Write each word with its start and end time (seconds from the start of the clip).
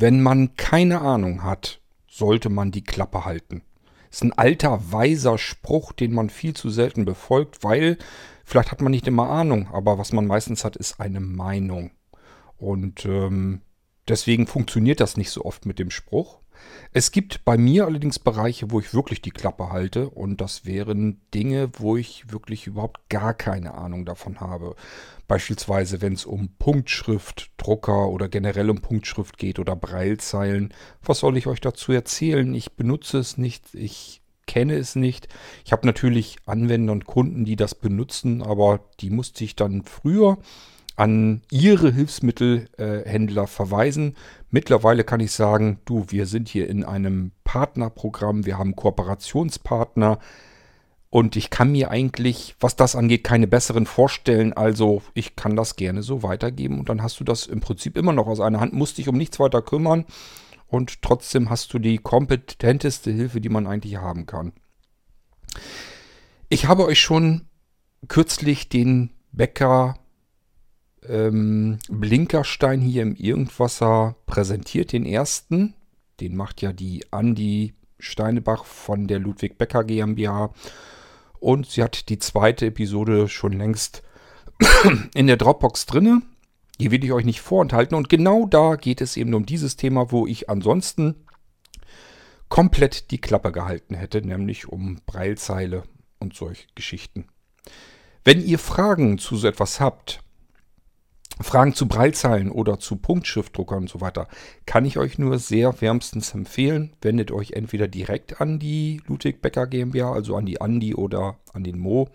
Wenn 0.00 0.22
man 0.22 0.54
keine 0.54 1.00
Ahnung 1.00 1.42
hat, 1.42 1.80
sollte 2.08 2.50
man 2.50 2.70
die 2.70 2.84
Klappe 2.84 3.24
halten. 3.24 3.62
Ist 4.10 4.22
ein 4.22 4.32
alter, 4.32 4.92
weiser 4.92 5.38
Spruch, 5.38 5.92
den 5.92 6.14
man 6.14 6.30
viel 6.30 6.54
zu 6.54 6.70
selten 6.70 7.04
befolgt, 7.04 7.64
weil 7.64 7.98
vielleicht 8.44 8.70
hat 8.70 8.80
man 8.80 8.92
nicht 8.92 9.08
immer 9.08 9.28
Ahnung, 9.28 9.68
aber 9.72 9.98
was 9.98 10.12
man 10.12 10.26
meistens 10.26 10.64
hat, 10.64 10.76
ist 10.76 11.00
eine 11.00 11.18
Meinung. 11.18 11.90
Und 12.56 13.04
ähm, 13.06 13.60
deswegen 14.06 14.46
funktioniert 14.46 15.00
das 15.00 15.16
nicht 15.16 15.30
so 15.30 15.44
oft 15.44 15.66
mit 15.66 15.80
dem 15.80 15.90
Spruch. 15.90 16.38
Es 16.92 17.12
gibt 17.12 17.44
bei 17.44 17.56
mir 17.56 17.86
allerdings 17.86 18.18
Bereiche, 18.18 18.70
wo 18.70 18.80
ich 18.80 18.94
wirklich 18.94 19.22
die 19.22 19.30
Klappe 19.30 19.70
halte 19.70 20.08
und 20.10 20.40
das 20.40 20.64
wären 20.64 21.20
Dinge, 21.34 21.70
wo 21.74 21.96
ich 21.96 22.32
wirklich 22.32 22.66
überhaupt 22.66 23.08
gar 23.08 23.34
keine 23.34 23.74
Ahnung 23.74 24.04
davon 24.04 24.40
habe. 24.40 24.74
Beispielsweise, 25.26 26.00
wenn 26.00 26.14
es 26.14 26.24
um 26.24 26.48
Punktschrift, 26.58 27.50
Drucker 27.58 28.08
oder 28.08 28.28
generell 28.28 28.70
um 28.70 28.80
Punktschrift 28.80 29.36
geht 29.36 29.58
oder 29.58 29.76
Breilzeilen. 29.76 30.72
Was 31.02 31.18
soll 31.18 31.36
ich 31.36 31.46
euch 31.46 31.60
dazu 31.60 31.92
erzählen? 31.92 32.54
Ich 32.54 32.72
benutze 32.72 33.18
es 33.18 33.36
nicht, 33.36 33.74
ich 33.74 34.22
kenne 34.46 34.74
es 34.76 34.96
nicht. 34.96 35.28
Ich 35.64 35.72
habe 35.72 35.86
natürlich 35.86 36.36
Anwender 36.46 36.92
und 36.92 37.04
Kunden, 37.04 37.44
die 37.44 37.56
das 37.56 37.74
benutzen, 37.74 38.42
aber 38.42 38.80
die 39.00 39.10
musste 39.10 39.44
ich 39.44 39.54
dann 39.54 39.82
früher 39.82 40.38
an 40.96 41.42
ihre 41.52 41.92
Hilfsmittelhändler 41.92 43.46
verweisen. 43.46 44.16
Mittlerweile 44.50 45.04
kann 45.04 45.20
ich 45.20 45.32
sagen, 45.32 45.78
du, 45.84 46.06
wir 46.08 46.26
sind 46.26 46.48
hier 46.48 46.68
in 46.68 46.84
einem 46.84 47.32
Partnerprogramm, 47.44 48.46
wir 48.46 48.58
haben 48.58 48.76
Kooperationspartner 48.76 50.18
und 51.10 51.36
ich 51.36 51.50
kann 51.50 51.72
mir 51.72 51.90
eigentlich, 51.90 52.54
was 52.60 52.76
das 52.76 52.96
angeht, 52.96 53.24
keine 53.24 53.46
besseren 53.46 53.86
vorstellen. 53.86 54.52
Also 54.52 55.02
ich 55.14 55.36
kann 55.36 55.56
das 55.56 55.76
gerne 55.76 56.02
so 56.02 56.22
weitergeben 56.22 56.78
und 56.78 56.88
dann 56.88 57.02
hast 57.02 57.20
du 57.20 57.24
das 57.24 57.46
im 57.46 57.60
Prinzip 57.60 57.96
immer 57.96 58.12
noch 58.12 58.26
aus 58.26 58.40
einer 58.40 58.60
Hand, 58.60 58.72
musst 58.72 58.98
dich 58.98 59.08
um 59.08 59.16
nichts 59.16 59.38
weiter 59.38 59.60
kümmern 59.60 60.06
und 60.66 61.02
trotzdem 61.02 61.50
hast 61.50 61.72
du 61.72 61.78
die 61.78 61.98
kompetenteste 61.98 63.10
Hilfe, 63.10 63.40
die 63.40 63.48
man 63.48 63.66
eigentlich 63.66 63.96
haben 63.96 64.26
kann. 64.26 64.52
Ich 66.48 66.66
habe 66.66 66.86
euch 66.86 67.00
schon 67.00 67.46
kürzlich 68.06 68.68
den 68.68 69.10
Bäcker 69.32 69.98
ähm, 71.08 71.78
Blinkerstein 71.88 72.80
hier 72.80 73.02
im 73.02 73.14
Irgendwasser 73.14 74.16
präsentiert, 74.26 74.92
den 74.92 75.06
ersten. 75.06 75.74
Den 76.20 76.36
macht 76.36 76.62
ja 76.62 76.72
die 76.72 77.04
Andi 77.10 77.74
Steinebach 77.98 78.64
von 78.64 79.06
der 79.08 79.18
Ludwig 79.18 79.58
Becker 79.58 79.84
GmbH. 79.84 80.52
Und 81.40 81.66
sie 81.66 81.82
hat 81.82 82.08
die 82.08 82.18
zweite 82.18 82.66
Episode 82.66 83.28
schon 83.28 83.52
längst 83.52 84.02
in 85.14 85.26
der 85.26 85.36
Dropbox 85.36 85.86
drinne. 85.86 86.22
Die 86.80 86.90
will 86.90 87.04
ich 87.04 87.12
euch 87.12 87.24
nicht 87.24 87.40
vorenthalten. 87.40 87.96
Und 87.96 88.08
genau 88.08 88.46
da 88.46 88.76
geht 88.76 89.00
es 89.00 89.16
eben 89.16 89.34
um 89.34 89.46
dieses 89.46 89.76
Thema, 89.76 90.10
wo 90.10 90.26
ich 90.26 90.48
ansonsten 90.48 91.14
komplett 92.48 93.10
die 93.10 93.20
Klappe 93.20 93.52
gehalten 93.52 93.94
hätte, 93.94 94.22
nämlich 94.22 94.68
um 94.68 95.00
Breilzeile 95.06 95.82
und 96.18 96.34
solche 96.34 96.66
Geschichten. 96.74 97.26
Wenn 98.24 98.44
ihr 98.44 98.58
Fragen 98.58 99.18
zu 99.18 99.36
so 99.36 99.46
etwas 99.46 99.80
habt, 99.80 100.20
Fragen 101.40 101.74
zu 101.74 101.86
Breilzeilen 101.86 102.50
oder 102.50 102.78
zu 102.78 102.96
Punktschriftdruckern 102.96 103.82
und 103.82 103.90
so 103.90 104.00
weiter, 104.00 104.28
kann 104.66 104.84
ich 104.84 104.98
euch 104.98 105.18
nur 105.18 105.38
sehr 105.38 105.80
wärmstens 105.80 106.34
empfehlen. 106.34 106.94
Wendet 107.00 107.30
euch 107.30 107.52
entweder 107.52 107.88
direkt 107.88 108.40
an 108.40 108.58
die 108.58 109.00
Ludwig 109.06 109.40
Becker 109.40 109.66
GmbH, 109.66 110.12
also 110.12 110.36
an 110.36 110.46
die 110.46 110.60
Andi 110.60 110.94
oder 110.94 111.38
an 111.52 111.64
den 111.64 111.78
Mo, 111.78 112.08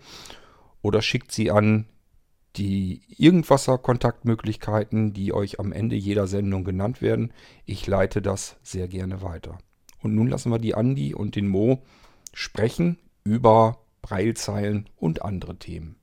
oder 0.82 1.00
schickt 1.00 1.32
sie 1.32 1.50
an 1.50 1.86
die 2.56 3.02
Irgendwasser-Kontaktmöglichkeiten, 3.18 5.12
die 5.12 5.32
euch 5.32 5.58
am 5.58 5.72
Ende 5.72 5.96
jeder 5.96 6.26
Sendung 6.26 6.64
genannt 6.64 7.02
werden. 7.02 7.32
Ich 7.64 7.86
leite 7.86 8.22
das 8.22 8.56
sehr 8.62 8.88
gerne 8.88 9.22
weiter. 9.22 9.58
Und 10.02 10.14
nun 10.14 10.28
lassen 10.28 10.52
wir 10.52 10.58
die 10.58 10.74
Andi 10.74 11.14
und 11.14 11.34
den 11.34 11.48
Mo 11.48 11.82
sprechen 12.32 12.98
über 13.24 13.78
Breilzeilen 14.02 14.88
und 14.96 15.22
andere 15.22 15.58
Themen. 15.58 15.96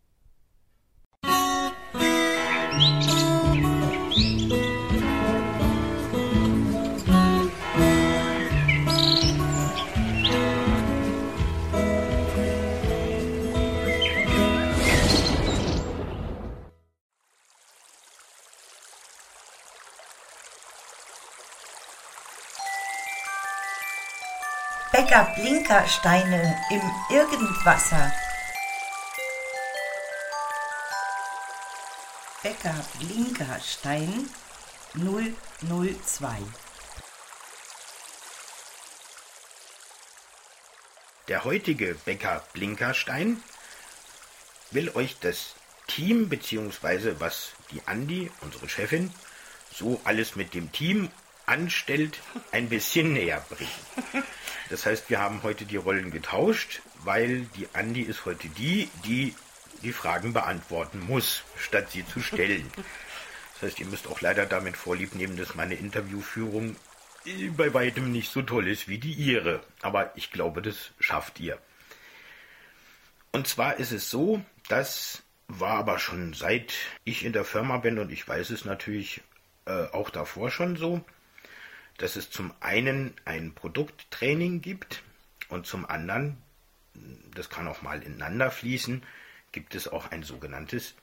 Bäcker 24.91 25.27
Blinkersteine 25.35 26.55
im 26.69 26.81
Irgendwasser. 27.09 28.11
Bäcker 32.43 32.83
Blinkerstein 32.99 34.27
002. 34.95 36.39
Der 41.27 41.43
heutige 41.43 41.93
Bäcker 41.93 42.43
Blinkerstein 42.53 43.43
will 44.71 44.89
euch 44.95 45.17
das 45.21 45.53
Team 45.85 46.29
bzw. 46.29 47.19
was 47.19 47.51
die 47.69 47.83
Andi, 47.85 48.31
unsere 48.41 48.67
Chefin, 48.67 49.13
so 49.71 50.01
alles 50.03 50.35
mit 50.35 50.55
dem 50.55 50.71
Team 50.71 51.11
anstellt, 51.45 52.17
ein 52.51 52.69
bisschen 52.69 53.13
näher 53.13 53.45
bringen. 53.49 54.25
Das 54.71 54.87
heißt, 54.87 55.11
wir 55.11 55.19
haben 55.19 55.43
heute 55.43 55.65
die 55.65 55.77
Rollen 55.77 56.09
getauscht, 56.09 56.81
weil 57.03 57.41
die 57.55 57.67
Andi 57.73 58.01
ist 58.01 58.25
heute 58.25 58.47
die, 58.49 58.89
die 59.05 59.35
die 59.81 59.93
Fragen 59.93 60.33
beantworten 60.33 60.99
muss, 60.99 61.43
statt 61.57 61.91
sie 61.91 62.05
zu 62.05 62.21
stellen. 62.21 62.71
Das 63.53 63.69
heißt, 63.69 63.79
ihr 63.81 63.85
müsst 63.85 64.07
auch 64.07 64.21
leider 64.21 64.47
damit 64.47 64.75
vorlieb 64.75 65.13
nehmen, 65.13 65.37
dass 65.37 65.53
meine 65.53 65.75
Interviewführung 65.75 66.75
bei 67.55 67.71
weitem 67.75 68.11
nicht 68.11 68.31
so 68.31 68.41
toll 68.41 68.67
ist 68.67 68.87
wie 68.87 68.97
die 68.97 69.13
ihre. 69.13 69.61
Aber 69.83 70.11
ich 70.15 70.31
glaube, 70.31 70.63
das 70.63 70.89
schafft 70.99 71.39
ihr. 71.39 71.59
Und 73.31 73.47
zwar 73.47 73.77
ist 73.77 73.91
es 73.91 74.09
so, 74.09 74.43
das 74.67 75.21
war 75.47 75.77
aber 75.77 75.99
schon 75.99 76.33
seit 76.33 76.73
ich 77.03 77.23
in 77.23 77.33
der 77.33 77.45
Firma 77.45 77.77
bin 77.77 77.99
und 77.99 78.11
ich 78.11 78.27
weiß 78.27 78.49
es 78.49 78.65
natürlich 78.65 79.21
äh, 79.65 79.85
auch 79.91 80.09
davor 80.09 80.49
schon 80.49 80.75
so, 80.75 81.03
dass 81.97 82.15
es 82.15 82.31
zum 82.31 82.53
einen 82.61 83.13
ein 83.25 83.53
Produkttraining 83.53 84.61
gibt 84.61 85.03
und 85.49 85.67
zum 85.67 85.85
anderen, 85.85 86.37
das 87.35 87.49
kann 87.49 87.67
auch 87.67 87.81
mal 87.81 88.01
ineinander 88.01 88.49
fließen, 88.49 89.03
gibt 89.51 89.75
es 89.75 89.87
auch 89.87 90.11
ein 90.11 90.23
sogenanntes 90.23 90.95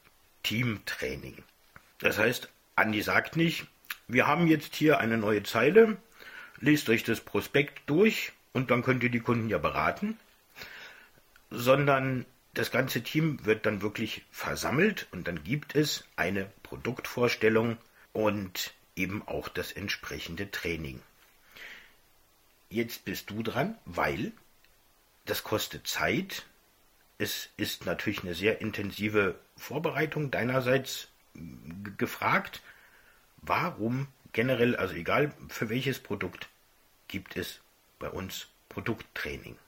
Teamtraining. 0.42 1.42
Das 1.98 2.18
heißt, 2.18 2.48
Andi 2.76 3.02
sagt 3.02 3.36
nicht, 3.36 3.66
wir 4.06 4.26
haben 4.26 4.46
jetzt 4.46 4.74
hier 4.74 4.98
eine 4.98 5.18
neue 5.18 5.42
Zeile, 5.42 5.96
lest 6.60 6.88
euch 6.88 7.04
das 7.04 7.20
Prospekt 7.20 7.82
durch 7.86 8.32
und 8.52 8.70
dann 8.70 8.82
könnt 8.82 9.02
ihr 9.02 9.10
die 9.10 9.20
Kunden 9.20 9.48
ja 9.48 9.58
beraten, 9.58 10.18
sondern 11.50 12.24
das 12.54 12.70
ganze 12.70 13.02
Team 13.02 13.44
wird 13.44 13.66
dann 13.66 13.82
wirklich 13.82 14.24
versammelt 14.30 15.06
und 15.12 15.28
dann 15.28 15.44
gibt 15.44 15.74
es 15.74 16.04
eine 16.16 16.50
Produktvorstellung 16.62 17.76
und 18.12 18.74
eben 18.96 19.22
auch 19.26 19.48
das 19.48 19.72
entsprechende 19.72 20.50
Training. 20.50 21.00
Jetzt 22.70 23.04
bist 23.04 23.30
du 23.30 23.42
dran, 23.42 23.78
weil 23.84 24.32
das 25.24 25.44
kostet 25.44 25.86
Zeit, 25.86 26.46
es 27.18 27.50
ist 27.56 27.84
natürlich 27.84 28.22
eine 28.22 28.34
sehr 28.34 28.60
intensive 28.60 29.38
Vorbereitung 29.56 30.30
deinerseits 30.30 31.08
gefragt. 31.96 32.62
Warum 33.38 34.06
generell, 34.32 34.76
also 34.76 34.94
egal 34.94 35.32
für 35.48 35.68
welches 35.68 35.98
Produkt, 35.98 36.48
gibt 37.08 37.36
es 37.36 37.60
bei 37.98 38.08
uns 38.08 38.46
Produkttraining? 38.68 39.58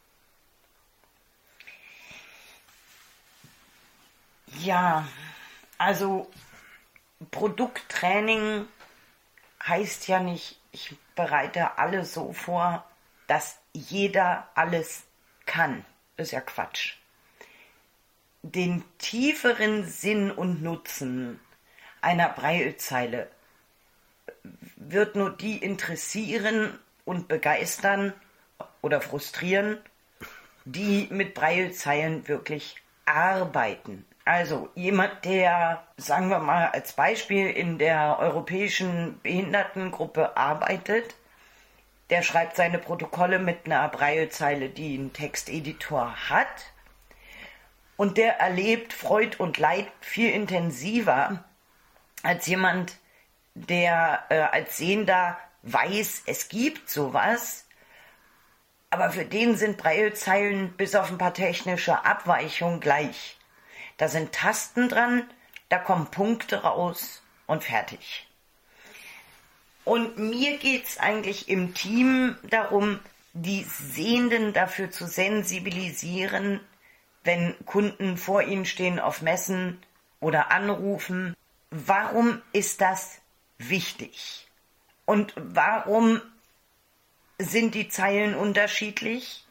Ja, 4.58 5.08
also 5.78 6.30
Produkttraining 7.30 8.66
heißt 9.64 10.08
ja 10.08 10.20
nicht, 10.20 10.60
ich 10.72 10.96
bereite 11.16 11.78
alles 11.78 12.14
so 12.14 12.32
vor, 12.32 12.84
dass 13.26 13.58
jeder 13.72 14.48
alles 14.54 15.02
kann. 15.46 15.84
Das 16.16 16.28
ist 16.28 16.32
ja 16.32 16.40
Quatsch 16.40 16.99
den 18.42 18.84
tieferen 18.98 19.84
Sinn 19.84 20.30
und 20.30 20.62
Nutzen 20.62 21.40
einer 22.00 22.28
Breilzeile 22.30 23.28
wird 24.76 25.16
nur 25.16 25.30
die 25.30 25.58
interessieren 25.58 26.78
und 27.04 27.28
begeistern 27.28 28.14
oder 28.80 29.00
frustrieren, 29.00 29.78
die 30.64 31.08
mit 31.10 31.34
Breilzeilen 31.34 32.26
wirklich 32.28 32.76
arbeiten. 33.04 34.06
Also 34.24 34.70
jemand, 34.74 35.24
der, 35.24 35.82
sagen 35.96 36.28
wir 36.28 36.38
mal 36.38 36.68
als 36.68 36.92
Beispiel, 36.92 37.50
in 37.50 37.78
der 37.78 38.18
europäischen 38.20 39.20
Behindertengruppe 39.22 40.36
arbeitet, 40.36 41.16
der 42.10 42.22
schreibt 42.22 42.56
seine 42.56 42.78
Protokolle 42.78 43.38
mit 43.38 43.66
einer 43.66 43.88
Braillezeile, 43.88 44.68
die 44.68 44.98
einen 44.98 45.12
Texteditor 45.12 46.28
hat. 46.28 46.69
Und 48.00 48.16
der 48.16 48.40
erlebt 48.40 48.94
Freud 48.94 49.36
und 49.36 49.58
Leid 49.58 49.86
viel 50.00 50.30
intensiver 50.30 51.44
als 52.22 52.46
jemand, 52.46 52.94
der 53.52 54.24
äh, 54.30 54.38
als 54.40 54.78
Sehender 54.78 55.36
weiß, 55.64 56.22
es 56.24 56.48
gibt 56.48 56.88
sowas, 56.88 57.66
aber 58.88 59.10
für 59.10 59.26
den 59.26 59.54
sind 59.54 59.76
Braillezeilen 59.76 60.72
bis 60.78 60.94
auf 60.94 61.10
ein 61.10 61.18
paar 61.18 61.34
technische 61.34 62.06
Abweichungen 62.06 62.80
gleich. 62.80 63.36
Da 63.98 64.08
sind 64.08 64.32
Tasten 64.32 64.88
dran, 64.88 65.28
da 65.68 65.76
kommen 65.76 66.06
Punkte 66.06 66.62
raus 66.62 67.22
und 67.46 67.64
fertig. 67.64 68.26
Und 69.84 70.16
mir 70.16 70.56
geht 70.56 70.86
es 70.86 70.96
eigentlich 70.96 71.50
im 71.50 71.74
Team 71.74 72.38
darum, 72.44 72.98
die 73.34 73.62
Sehenden 73.64 74.54
dafür 74.54 74.90
zu 74.90 75.06
sensibilisieren, 75.06 76.60
wenn 77.24 77.54
Kunden 77.66 78.16
vor 78.16 78.42
ihnen 78.42 78.66
stehen 78.66 78.98
auf 78.98 79.22
Messen 79.22 79.80
oder 80.20 80.50
anrufen. 80.50 81.36
Warum 81.70 82.40
ist 82.52 82.80
das 82.80 83.20
wichtig? 83.58 84.48
Und 85.06 85.32
warum 85.36 86.20
sind 87.38 87.74
die 87.74 87.88
Zeilen 87.88 88.34
unterschiedlich? 88.34 89.46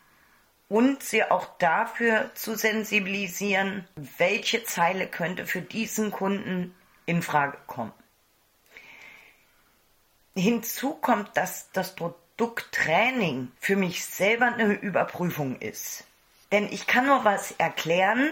Und 0.68 1.01
sie 1.01 1.24
auch 1.24 1.57
dafür 1.57 2.30
zu 2.36 2.56
sensibilisieren, 2.56 3.88
welche 3.95 4.63
Zeile 4.63 5.07
könnte 5.07 5.48
für 5.48 5.62
diesen 5.62 6.12
Kunden 6.12 6.75
in 7.07 7.24
Frage 7.24 7.57
kommen. 7.66 7.94
Hinzu 10.36 10.94
kommt, 10.94 11.36
dass 11.36 11.71
das 11.71 11.95
Produkttraining 11.95 13.51
für 13.60 13.75
mich 13.75 14.06
selber 14.06 14.54
eine 14.54 14.74
Überprüfung 14.74 15.60
ist. 15.60 16.06
Denn 16.51 16.72
ich 16.72 16.88
kann 16.88 17.06
nur 17.06 17.25
was 17.25 17.51
erklären 17.51 18.31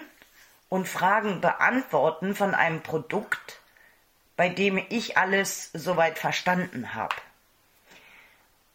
und 0.69 0.87
Fragen 0.87 1.41
beantworten 1.41 2.35
von 2.35 2.55
einem 2.55 2.81
Produkt, 2.81 3.61
bei 4.35 4.49
dem 4.49 4.83
ich 4.89 5.17
alles 5.17 5.71
soweit 5.73 6.19
verstanden 6.19 6.93
habe. 6.93 7.15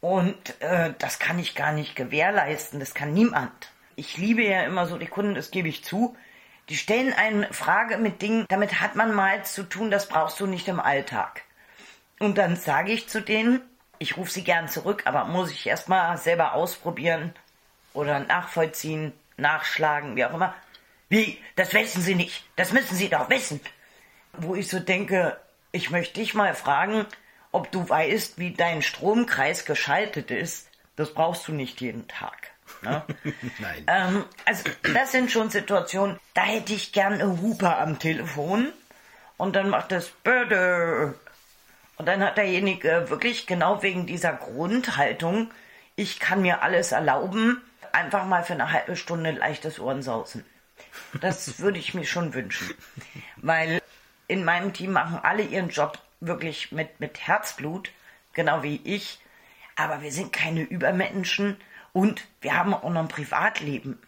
Und 0.00 0.60
äh, 0.60 0.94
das 0.98 1.18
kann 1.18 1.38
ich 1.38 1.54
gar 1.54 1.72
nicht 1.72 1.94
gewährleisten, 1.94 2.80
das 2.80 2.94
kann 2.94 3.14
niemand. 3.14 3.70
Ich 3.94 4.16
liebe 4.16 4.42
ja 4.42 4.62
immer 4.62 4.86
so 4.86 4.98
die 4.98 5.06
Kunden, 5.06 5.34
das 5.34 5.50
gebe 5.50 5.68
ich 5.68 5.84
zu. 5.84 6.16
Die 6.68 6.76
stellen 6.76 7.12
eine 7.12 7.52
Frage 7.52 7.98
mit 7.98 8.22
Dingen, 8.22 8.46
damit 8.48 8.80
hat 8.80 8.96
man 8.96 9.14
mal 9.14 9.44
zu 9.44 9.62
tun, 9.62 9.90
das 9.90 10.08
brauchst 10.08 10.40
du 10.40 10.46
nicht 10.46 10.66
im 10.68 10.80
Alltag. 10.80 11.42
Und 12.18 12.38
dann 12.38 12.56
sage 12.56 12.92
ich 12.92 13.08
zu 13.08 13.20
denen, 13.20 13.60
ich 13.98 14.16
rufe 14.16 14.30
sie 14.30 14.42
gern 14.42 14.68
zurück, 14.68 15.02
aber 15.04 15.26
muss 15.26 15.52
ich 15.52 15.66
erstmal 15.66 16.16
selber 16.18 16.54
ausprobieren 16.54 17.32
oder 17.94 18.20
nachvollziehen, 18.20 19.12
nachschlagen, 19.36 20.16
wie 20.16 20.24
auch 20.24 20.34
immer. 20.34 20.54
Wie? 21.08 21.38
Das 21.56 21.72
wissen 21.74 22.02
Sie 22.02 22.14
nicht. 22.14 22.44
Das 22.56 22.72
müssen 22.72 22.96
Sie 22.96 23.08
doch 23.08 23.28
wissen. 23.28 23.60
Wo 24.32 24.54
ich 24.54 24.68
so 24.68 24.80
denke, 24.80 25.38
ich 25.72 25.90
möchte 25.90 26.20
dich 26.20 26.34
mal 26.34 26.54
fragen, 26.54 27.06
ob 27.50 27.70
du 27.70 27.88
weißt, 27.88 28.38
wie 28.38 28.52
dein 28.52 28.82
Stromkreis 28.82 29.64
geschaltet 29.64 30.30
ist. 30.30 30.68
Das 30.96 31.12
brauchst 31.12 31.48
du 31.48 31.52
nicht 31.52 31.80
jeden 31.80 32.08
Tag. 32.08 32.52
Ne? 32.80 33.02
Nein. 33.58 33.84
Ähm, 33.86 34.24
also 34.44 34.64
das 34.94 35.12
sind 35.12 35.30
schon 35.30 35.50
Situationen, 35.50 36.18
da 36.34 36.42
hätte 36.42 36.72
ich 36.72 36.92
gern 36.92 37.14
eine 37.14 37.40
Hupe 37.40 37.76
am 37.76 37.98
Telefon 37.98 38.72
und 39.36 39.56
dann 39.56 39.68
macht 39.68 39.92
das 39.92 40.08
Böde 40.08 41.14
und 41.96 42.06
dann 42.06 42.22
hat 42.22 42.36
derjenige 42.36 43.10
wirklich 43.10 43.46
genau 43.46 43.82
wegen 43.82 44.06
dieser 44.06 44.32
Grundhaltung, 44.32 45.50
ich 45.94 46.18
kann 46.18 46.42
mir 46.42 46.62
alles 46.62 46.92
erlauben, 46.92 47.60
einfach 47.94 48.24
mal 48.26 48.44
für 48.44 48.54
eine 48.54 48.72
halbe 48.72 48.96
Stunde 48.96 49.30
leichtes 49.30 49.78
Ohrensausen. 49.78 50.44
Das 51.20 51.58
würde 51.58 51.78
ich 51.78 51.94
mir 51.94 52.04
schon 52.04 52.34
wünschen. 52.34 52.74
Weil 53.36 53.80
in 54.28 54.44
meinem 54.44 54.72
Team 54.72 54.92
machen 54.92 55.18
alle 55.22 55.42
ihren 55.42 55.68
Job 55.68 55.98
wirklich 56.20 56.72
mit, 56.72 57.00
mit 57.00 57.26
Herzblut, 57.26 57.90
genau 58.32 58.62
wie 58.62 58.80
ich. 58.84 59.20
Aber 59.76 60.02
wir 60.02 60.12
sind 60.12 60.32
keine 60.32 60.62
Übermenschen 60.62 61.56
und 61.92 62.26
wir 62.40 62.56
haben 62.56 62.74
auch 62.74 62.90
noch 62.90 63.02
ein 63.02 63.08
Privatleben. 63.08 63.98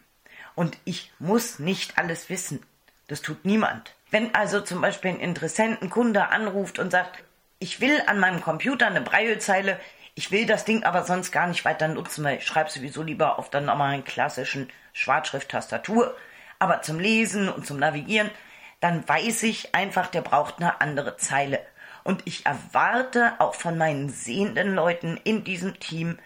Und 0.55 0.77
ich 0.85 1.11
muss 1.19 1.59
nicht 1.59 1.97
alles 1.97 2.29
wissen. 2.29 2.63
Das 3.07 3.21
tut 3.21 3.45
niemand. 3.45 3.93
Wenn 4.09 4.33
also 4.33 4.61
zum 4.61 4.81
Beispiel 4.81 5.11
ein 5.11 5.19
Interessentenkunde 5.19 6.29
anruft 6.29 6.79
und 6.79 6.91
sagt, 6.91 7.23
ich 7.59 7.81
will 7.81 8.01
an 8.07 8.19
meinem 8.19 8.41
Computer 8.41 8.87
eine 8.87 9.01
Braillezeile, 9.01 9.79
ich 10.15 10.31
will 10.31 10.45
das 10.45 10.63
Ding 10.63 10.83
aber 10.83 11.03
sonst 11.03 11.31
gar 11.31 11.45
nicht 11.47 11.65
weiter 11.65 11.89
nutzen, 11.89 12.23
weil 12.23 12.37
ich 12.37 12.47
schreibe 12.47 12.69
sowieso 12.69 13.03
lieber 13.03 13.37
auf 13.37 13.49
der 13.49 13.61
normalen 13.61 14.05
klassischen 14.05 14.69
Schwarzschrift-Tastatur. 14.93 16.15
Aber 16.57 16.81
zum 16.81 16.99
Lesen 16.99 17.49
und 17.49 17.67
zum 17.67 17.77
Navigieren, 17.77 18.31
dann 18.79 19.07
weiß 19.07 19.43
ich 19.43 19.75
einfach, 19.75 20.07
der 20.07 20.21
braucht 20.21 20.59
eine 20.59 20.79
andere 20.79 21.17
Zeile. 21.17 21.59
Und 22.05 22.21
ich 22.25 22.45
erwarte 22.45 23.33
auch 23.39 23.55
von 23.55 23.77
meinen 23.77 24.09
sehenden 24.09 24.73
Leuten 24.73 25.19
in 25.25 25.43
diesem 25.43 25.79
Team, 25.79 26.17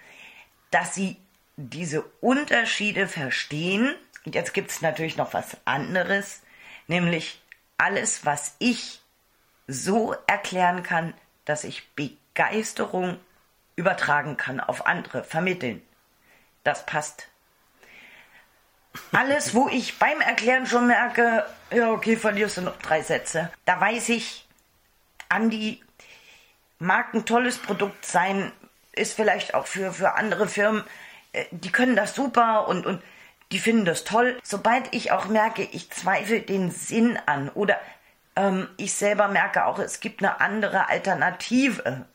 dass 0.69 0.94
sie 0.94 1.18
diese 1.57 2.03
Unterschiede 2.21 3.07
verstehen. 3.07 3.95
Und 4.24 4.36
jetzt 4.36 4.53
gibt 4.53 4.69
es 4.69 4.81
natürlich 4.81 5.18
noch 5.18 5.33
was 5.33 5.57
anderes, 5.65 6.44
nämlich 6.88 7.41
alles, 7.80 8.24
was 8.24 8.56
ich 8.59 9.01
so 9.68 10.15
erklären 10.27 10.83
kann, 10.83 11.15
dass 11.45 11.63
ich 11.63 11.89
Begeisterung 11.95 13.18
übertragen 13.79 14.35
kann 14.35 14.59
auf 14.59 14.85
andere, 14.85 15.23
vermitteln. 15.23 15.81
Das 16.65 16.85
passt. 16.85 17.29
Alles, 19.13 19.55
wo 19.55 19.69
ich 19.69 19.97
beim 19.99 20.19
Erklären 20.19 20.67
schon 20.67 20.87
merke, 20.87 21.45
ja, 21.71 21.89
okay, 21.91 22.17
verlierst 22.17 22.57
du 22.57 22.61
noch 22.61 22.77
drei 22.79 23.01
Sätze. 23.01 23.49
Da 23.63 23.79
weiß 23.79 24.09
ich, 24.09 24.45
Andi 25.29 25.81
mag 26.79 27.13
ein 27.13 27.25
tolles 27.25 27.57
Produkt 27.57 28.05
sein, 28.05 28.51
ist 28.91 29.13
vielleicht 29.13 29.53
auch 29.53 29.65
für, 29.65 29.93
für 29.93 30.15
andere 30.15 30.47
Firmen, 30.47 30.83
äh, 31.31 31.45
die 31.51 31.71
können 31.71 31.95
das 31.95 32.15
super 32.15 32.67
und, 32.67 32.85
und 32.85 33.01
die 33.53 33.59
finden 33.59 33.85
das 33.85 34.03
toll. 34.03 34.37
Sobald 34.43 34.93
ich 34.93 35.13
auch 35.13 35.27
merke, 35.27 35.63
ich 35.63 35.89
zweifle 35.91 36.41
den 36.41 36.71
Sinn 36.71 37.17
an 37.25 37.49
oder 37.49 37.79
ähm, 38.35 38.67
ich 38.75 38.93
selber 38.93 39.29
merke 39.29 39.65
auch, 39.65 39.79
es 39.79 40.01
gibt 40.01 40.21
eine 40.21 40.41
andere 40.41 40.89
Alternative, 40.89 42.05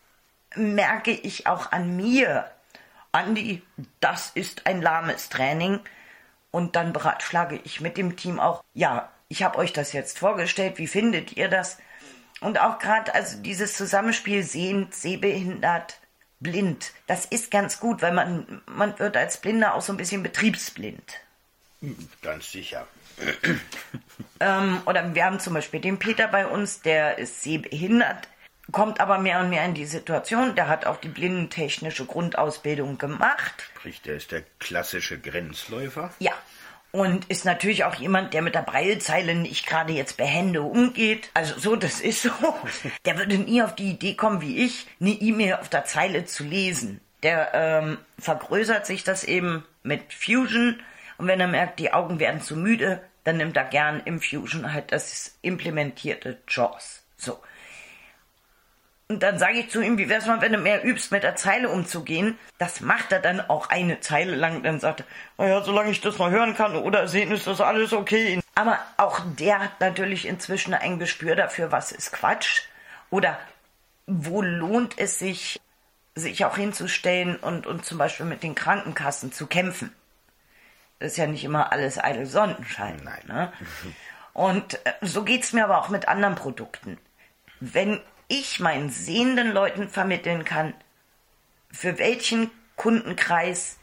merke 0.56 1.10
ich 1.10 1.46
auch 1.46 1.72
an 1.72 1.96
mir, 1.96 2.50
Andi, 3.12 3.62
das 4.00 4.30
ist 4.34 4.66
ein 4.66 4.82
lahmes 4.82 5.28
Training. 5.28 5.80
Und 6.50 6.76
dann 6.76 6.92
beratschlage 6.92 7.60
ich 7.64 7.80
mit 7.80 7.96
dem 7.96 8.16
Team 8.16 8.38
auch, 8.38 8.62
ja, 8.74 9.10
ich 9.28 9.42
habe 9.42 9.58
euch 9.58 9.72
das 9.72 9.92
jetzt 9.92 10.18
vorgestellt, 10.18 10.78
wie 10.78 10.86
findet 10.86 11.36
ihr 11.36 11.48
das? 11.48 11.78
Und 12.40 12.60
auch 12.60 12.78
gerade 12.78 13.14
also 13.14 13.38
dieses 13.38 13.76
Zusammenspiel 13.76 14.42
sehend, 14.42 14.94
sehbehindert, 14.94 15.98
blind, 16.40 16.92
das 17.06 17.24
ist 17.24 17.50
ganz 17.50 17.80
gut, 17.80 18.02
weil 18.02 18.12
man, 18.12 18.62
man 18.66 18.98
wird 18.98 19.16
als 19.16 19.38
Blinder 19.38 19.74
auch 19.74 19.80
so 19.80 19.92
ein 19.92 19.96
bisschen 19.96 20.22
betriebsblind. 20.22 21.20
Ganz 22.22 22.52
sicher. 22.52 22.86
ähm, 24.40 24.82
oder 24.86 25.14
wir 25.14 25.24
haben 25.24 25.40
zum 25.40 25.54
Beispiel 25.54 25.80
den 25.80 25.98
Peter 25.98 26.28
bei 26.28 26.46
uns, 26.46 26.80
der 26.80 27.18
ist 27.18 27.42
sehbehindert, 27.42 28.28
kommt 28.72 29.00
aber 29.00 29.18
mehr 29.18 29.40
und 29.40 29.50
mehr 29.50 29.64
in 29.64 29.74
die 29.74 29.86
Situation, 29.86 30.54
der 30.54 30.68
hat 30.68 30.86
auch 30.86 30.96
die 30.96 31.08
blindentechnische 31.08 32.06
Grundausbildung 32.06 32.98
gemacht. 32.98 33.70
Sprich, 33.76 34.02
der 34.02 34.16
ist 34.16 34.32
der 34.32 34.42
klassische 34.58 35.18
Grenzläufer. 35.18 36.12
Ja. 36.18 36.32
Und 36.92 37.24
ist 37.24 37.44
natürlich 37.44 37.82
auch 37.84 37.96
jemand, 37.96 38.34
der 38.34 38.42
mit 38.42 38.54
der 38.54 38.62
Breilzeile 38.62 39.34
nicht 39.34 39.66
gerade 39.66 39.92
jetzt 39.92 40.16
behende 40.16 40.62
umgeht. 40.62 41.28
Also 41.34 41.58
so, 41.58 41.74
das 41.74 42.00
ist 42.00 42.22
so. 42.22 42.30
Der 43.04 43.18
würde 43.18 43.36
nie 43.36 43.62
auf 43.64 43.74
die 43.74 43.90
Idee 43.90 44.14
kommen, 44.14 44.40
wie 44.40 44.64
ich, 44.64 44.86
eine 45.00 45.10
E-Mail 45.10 45.54
auf 45.54 45.68
der 45.68 45.84
Zeile 45.86 46.24
zu 46.24 46.44
lesen. 46.44 47.00
Der 47.24 47.50
ähm, 47.52 47.98
vergrößert 48.20 48.86
sich 48.86 49.02
das 49.02 49.24
eben 49.24 49.64
mit 49.82 50.12
Fusion 50.12 50.80
und 51.18 51.26
wenn 51.26 51.40
er 51.40 51.48
merkt, 51.48 51.78
die 51.78 51.92
Augen 51.92 52.18
werden 52.18 52.40
zu 52.40 52.56
müde, 52.56 53.00
dann 53.24 53.36
nimmt 53.38 53.56
er 53.56 53.64
gern 53.64 54.02
im 54.04 54.20
Fusion 54.20 54.72
halt 54.72 54.92
das 54.92 55.38
implementierte 55.42 56.38
JAWS. 56.48 57.03
Und 59.08 59.22
dann 59.22 59.38
sage 59.38 59.58
ich 59.58 59.70
zu 59.70 59.82
ihm, 59.82 59.98
wie 59.98 60.08
wär's 60.08 60.26
mal, 60.26 60.40
wenn 60.40 60.52
du 60.52 60.58
mehr 60.58 60.82
übst, 60.82 61.12
mit 61.12 61.22
der 61.22 61.36
Zeile 61.36 61.68
umzugehen? 61.68 62.38
Das 62.58 62.80
macht 62.80 63.12
er 63.12 63.20
dann 63.20 63.40
auch 63.40 63.68
eine 63.68 64.00
Zeile 64.00 64.34
lang. 64.34 64.62
Dann 64.62 64.80
sagt 64.80 65.00
er, 65.00 65.06
naja, 65.36 65.62
solange 65.62 65.90
ich 65.90 66.00
das 66.00 66.18
noch 66.18 66.30
hören 66.30 66.56
kann 66.56 66.74
oder 66.74 67.06
sehen, 67.06 67.30
ist 67.30 67.46
das 67.46 67.60
alles 67.60 67.92
okay. 67.92 68.40
Aber 68.54 68.78
auch 68.96 69.20
der 69.38 69.58
hat 69.58 69.80
natürlich 69.80 70.26
inzwischen 70.26 70.72
ein 70.72 70.98
Gespür 70.98 71.36
dafür, 71.36 71.70
was 71.70 71.92
ist 71.92 72.12
Quatsch. 72.12 72.62
Oder 73.10 73.38
wo 74.06 74.40
lohnt 74.40 74.98
es 74.98 75.18
sich, 75.18 75.60
sich 76.14 76.46
auch 76.46 76.56
hinzustellen 76.56 77.36
und, 77.36 77.66
und 77.66 77.84
zum 77.84 77.98
Beispiel 77.98 78.26
mit 78.26 78.42
den 78.42 78.54
Krankenkassen 78.54 79.32
zu 79.32 79.46
kämpfen. 79.46 79.94
Das 80.98 81.12
ist 81.12 81.18
ja 81.18 81.26
nicht 81.26 81.44
immer 81.44 81.72
alles 81.72 82.02
eitel 82.02 82.24
Sonnenschein. 82.24 83.02
Nein. 83.04 83.22
Ne? 83.26 83.52
Und 84.32 84.74
äh, 84.86 84.92
so 85.02 85.24
geht's 85.24 85.52
mir 85.52 85.64
aber 85.64 85.78
auch 85.78 85.90
mit 85.90 86.08
anderen 86.08 86.36
Produkten. 86.36 86.98
Wenn 87.60 88.00
ich 88.28 88.60
meinen 88.60 88.90
sehenden 88.90 89.52
Leuten 89.52 89.88
vermitteln 89.88 90.44
kann, 90.44 90.74
für 91.70 91.98
welchen 91.98 92.50
Kundenkreis 92.76 93.78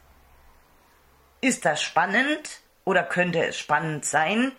ist 1.40 1.64
das 1.64 1.82
spannend 1.82 2.60
oder 2.84 3.02
könnte 3.02 3.44
es 3.44 3.58
spannend 3.58 4.04
sein 4.04 4.52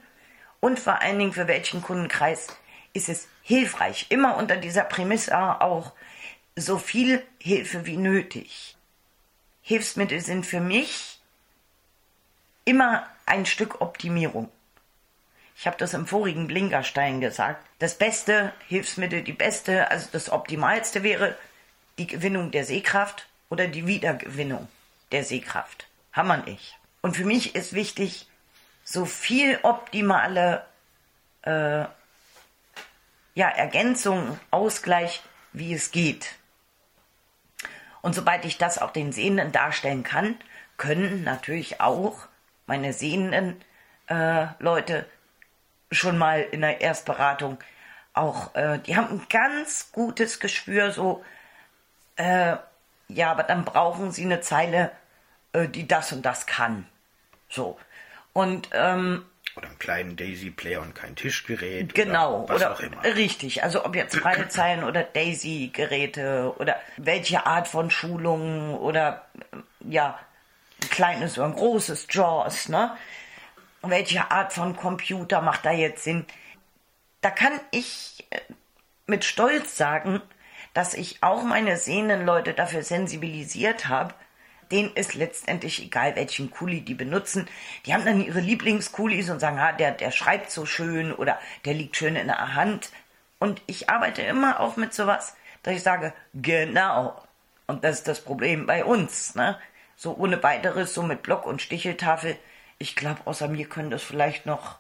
und 0.60 0.80
vor 0.80 1.02
allen 1.02 1.20
Dingen 1.20 1.34
für 1.34 1.48
welchen 1.48 1.82
Kundenkreis 1.82 2.48
ist 2.94 3.10
es 3.10 3.28
hilfreich, 3.42 4.08
immer 4.10 4.38
unter 4.38 4.58
dieser 4.58 4.84
Prämisse 4.84 5.38
auch 5.38 5.94
so 6.56 6.78
viel 6.78 7.24
Hilfe 7.40 7.86
wie 7.86 7.98
nötig. 7.98 8.78
Hilfsmittel 9.62 10.22
sind 10.22 10.46
für 10.46 10.60
mich 10.60 11.20
immer 12.66 13.08
ein 13.26 13.46
Stück 13.46 13.82
Optimierung. 13.82 14.50
Ich 15.56 15.68
habe 15.68 15.78
das 15.78 15.94
im 15.94 16.08
vorigen 16.08 16.48
Blinkerstein 16.48 17.22
gesagt. 17.22 17.64
Das 17.80 17.98
beste 17.98 18.54
Hilfsmittel, 18.68 19.22
die 19.22 19.34
beste, 19.34 19.90
also 19.92 20.08
das 20.12 20.30
optimalste 20.30 21.04
wäre 21.04 21.38
die 21.98 22.08
Gewinnung 22.08 22.52
der 22.52 22.66
Sehkraft 22.66 23.28
oder 23.50 23.68
die 23.68 23.86
Wiedergewinnung 23.86 24.68
der 25.12 25.24
Sehkraft. 25.24 25.88
Wir 26.14 26.38
nicht. 26.38 26.78
Und 27.02 27.16
für 27.16 27.26
mich 27.26 27.56
ist 27.56 27.74
wichtig, 27.74 28.28
so 28.84 29.06
viel 29.06 29.60
optimale 29.64 30.66
äh, 31.44 31.86
ja, 33.36 33.50
Ergänzung, 33.50 34.40
Ausgleich, 34.52 35.22
wie 35.54 35.74
es 35.74 35.92
geht. 35.92 36.36
Und 38.02 38.16
sobald 38.16 38.46
ich 38.46 38.58
das 38.58 38.80
auch 38.80 38.92
den 38.92 39.12
Sehenden 39.12 39.52
darstellen 39.52 40.04
kann, 40.04 40.36
können 40.78 41.24
natürlich 41.24 41.80
auch 41.80 42.28
meine 42.66 42.94
sehenden 42.94 43.62
äh, 44.08 44.48
Leute 44.60 45.06
schon 45.94 46.18
mal 46.18 46.42
in 46.42 46.62
der 46.62 46.82
Erstberatung 46.82 47.58
auch, 48.14 48.54
äh, 48.56 48.80
die 48.80 48.96
haben 48.96 49.10
ein 49.10 49.26
ganz 49.30 49.92
gutes 49.92 50.40
Gespür, 50.40 50.92
so, 50.92 51.24
äh, 52.16 52.58
ja, 53.08 53.32
aber 53.32 53.44
dann 53.44 53.66
brauchen 53.66 54.12
sie 54.12 54.24
eine 54.24 54.42
Zeile, 54.42 54.92
äh, 55.54 55.68
die 55.68 55.88
das 55.88 56.12
und 56.12 56.24
das 56.24 56.46
kann. 56.46 56.86
So. 57.50 57.80
Und 58.34 58.70
ähm, 58.74 59.26
oder 59.56 59.68
einen 59.68 59.78
kleinen 59.78 60.16
Daisy-Player 60.16 60.82
und 60.82 60.96
kein 60.96 61.16
Tischgerät. 61.16 61.94
Genau, 61.94 62.44
oder, 62.44 62.56
oder 62.56 62.72
auch 62.74 62.80
immer. 62.80 63.04
richtig. 63.04 63.64
Also 63.64 63.86
ob 63.86 63.96
jetzt 63.96 64.16
freie 64.16 64.48
Zeilen 64.48 64.84
oder 64.84 65.04
Daisy-Geräte 65.04 66.56
oder 66.58 66.78
welche 66.98 67.46
Art 67.46 67.68
von 67.68 67.92
Schulungen 67.92 68.74
oder 68.76 69.26
ja, 69.82 70.18
ein 70.82 70.90
kleines 70.90 71.38
oder 71.38 71.48
ein 71.48 71.56
großes 71.56 72.08
JAWS, 72.10 72.70
ne? 72.70 72.98
Welche 73.86 74.32
Art 74.32 74.54
von 74.54 74.78
Computer 74.78 75.42
macht 75.42 75.66
da 75.66 75.72
jetzt 75.72 76.06
Sinn? 76.06 76.26
Da 77.20 77.30
kann 77.30 77.60
ich 77.72 78.26
äh, 78.30 78.40
mit 79.08 79.26
Stolz 79.26 79.76
sagen, 79.76 80.22
dass 80.74 80.94
ich 80.94 81.22
auch 81.22 81.44
meine 81.44 81.76
sehenden 81.78 82.26
Leute 82.26 82.54
dafür 82.54 82.84
sensibilisiert 82.84 83.90
habe, 83.90 84.14
denen 84.72 84.94
ist 84.94 85.16
letztendlich 85.16 85.84
egal, 85.84 86.16
welchen 86.16 86.50
Kuli 86.50 86.80
die 86.82 86.94
benutzen. 86.94 87.48
Die 87.86 87.94
haben 87.94 88.06
dann 88.06 88.24
ihre 88.24 88.40
Lieblingskulis 88.40 89.30
und 89.30 89.42
sagen, 89.42 89.60
ah, 89.60 89.74
der, 89.74 89.92
der 89.92 90.12
schreibt 90.12 90.50
so 90.50 90.66
schön 90.66 91.14
oder 91.14 91.38
der 91.66 91.74
liegt 91.74 91.98
schön 91.98 92.16
in 92.16 92.28
der 92.28 92.56
Hand. 92.56 92.90
Und 93.38 93.62
ich 93.68 93.90
arbeite 93.90 94.22
immer 94.22 94.62
auch 94.62 94.78
mit 94.78 94.94
sowas, 94.94 95.36
dass 95.62 95.76
ich 95.76 95.84
sage, 95.84 96.14
genau. 96.34 97.22
Und 97.68 97.84
das 97.84 97.98
ist 97.98 98.08
das 98.08 98.22
Problem 98.22 98.66
bei 98.66 98.86
uns, 98.86 99.36
ne? 99.36 99.60
So 99.98 100.16
ohne 100.16 100.42
weiteres, 100.42 100.94
so 100.94 101.04
mit 101.04 101.22
Block 101.22 101.46
und 101.46 101.62
Sticheltafel. 101.62 102.38
Ich 102.78 102.96
glaube, 102.96 103.22
außer 103.26 103.48
mir 103.48 103.68
können 103.68 103.90
das 103.90 104.04
vielleicht 104.04 104.46
noch 104.46 104.80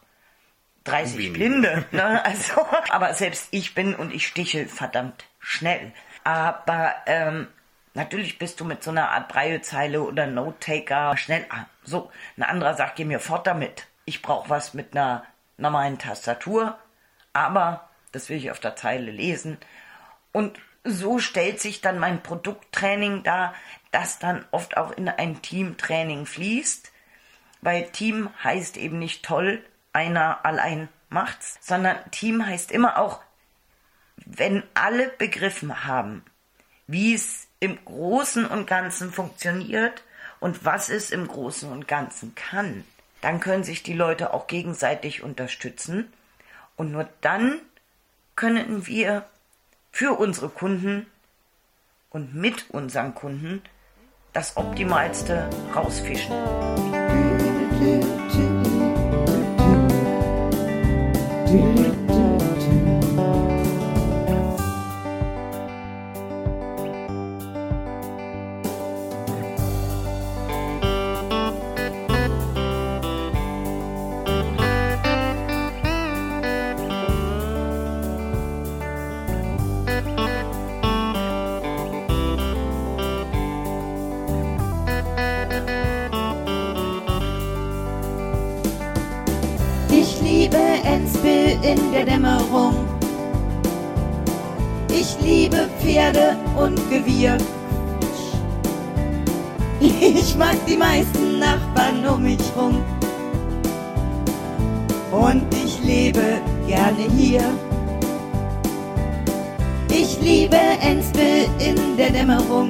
30 0.86 1.18
Wie 1.18 1.30
Blinde. 1.30 1.86
Ne? 1.92 2.24
Also, 2.26 2.66
aber 2.90 3.14
selbst 3.14 3.48
ich 3.52 3.74
bin 3.76 3.96
und 3.96 4.14
ich 4.14 4.28
stichel 4.28 4.68
verdammt 4.68 5.26
schnell. 5.40 5.94
Aber 6.24 6.96
ähm, 7.06 7.48
Natürlich 7.96 8.40
bist 8.40 8.60
du 8.60 8.66
mit 8.66 8.84
so 8.84 8.90
einer 8.90 9.12
Art 9.12 9.28
Breilzeile 9.28 10.02
oder 10.02 10.26
Note-Taker 10.26 11.16
schnell. 11.16 11.46
Ah, 11.50 11.66
so, 11.84 12.12
ein 12.38 12.44
anderer 12.44 12.74
sagt, 12.74 12.96
geh 12.96 13.06
mir 13.06 13.20
fort 13.20 13.46
damit. 13.46 13.86
Ich 14.06 14.24
brauche 14.24 14.50
was 14.50 14.74
mit 14.74 14.96
einer 14.96 15.24
normalen 15.58 16.00
Tastatur, 16.00 16.78
aber 17.34 17.88
das 18.12 18.30
will 18.30 18.38
ich 18.38 18.50
auf 18.50 18.60
der 18.60 18.76
Zeile 18.76 19.12
lesen. 19.12 19.58
Und 20.32 20.60
so 20.84 21.20
stellt 21.20 21.62
sich 21.62 21.82
dann 21.82 22.00
mein 22.00 22.24
Produkttraining 22.24 23.22
dar, 23.22 23.54
das 23.92 24.18
dann 24.18 24.44
oft 24.50 24.76
auch 24.76 24.92
in 24.92 25.08
ein 25.08 25.44
Teamtraining 25.44 26.26
fließt, 26.26 26.92
weil 27.64 27.90
Team 27.92 28.30
heißt 28.44 28.78
eben 28.78 29.00
nicht 29.00 29.24
toll, 29.24 29.64
einer 29.94 30.46
allein 30.46 30.90
macht's, 31.10 31.58
sondern 31.62 31.98
Team 32.12 32.46
heißt 32.46 32.72
immer 32.72 32.98
auch, 32.98 33.22
wenn 34.18 34.64
alle 34.74 35.08
begriffen 35.08 35.86
haben, 35.86 36.24
wie 36.88 37.14
es 37.14 37.48
im 37.60 37.84
Großen 37.86 38.46
und 38.46 38.68
Ganzen 38.68 39.12
funktioniert 39.12 40.04
und 40.40 40.66
was 40.66 40.90
es 40.90 41.12
im 41.12 41.28
Großen 41.28 41.72
und 41.72 41.88
Ganzen 41.88 42.36
kann, 42.36 42.84
dann 43.22 43.40
können 43.40 43.64
sich 43.64 43.84
die 43.84 43.94
Leute 43.94 44.34
auch 44.34 44.48
gegenseitig 44.48 45.24
unterstützen 45.24 46.12
und 46.76 46.92
nur 46.92 47.08
dann 47.22 47.60
können 48.36 48.88
wir 48.88 49.26
für 49.92 50.20
unsere 50.20 50.50
Kunden 50.50 51.06
und 52.10 52.36
mit 52.36 52.70
unseren 52.72 53.16
Kunden 53.16 53.62
das 54.34 54.58
Optimalste 54.58 55.50
rausfischen. 55.76 56.93
In 61.54 61.93
Pferde 95.84 96.38
und 96.58 96.78
Gewirr. 96.90 97.38
Ich 99.82 100.38
mag 100.38 100.56
die 100.66 100.78
meisten 100.78 101.40
Nachbarn 101.40 102.06
um 102.08 102.24
mich 102.24 102.40
rum. 102.56 102.82
Und 105.12 105.44
ich 105.54 105.84
lebe 105.84 106.40
gerne 106.68 107.04
hier. 107.18 107.44
Ich 109.90 110.18
liebe 110.22 110.56
Enspel 110.82 111.50
in 111.60 111.98
der 111.98 112.12
Dämmerung. 112.12 112.70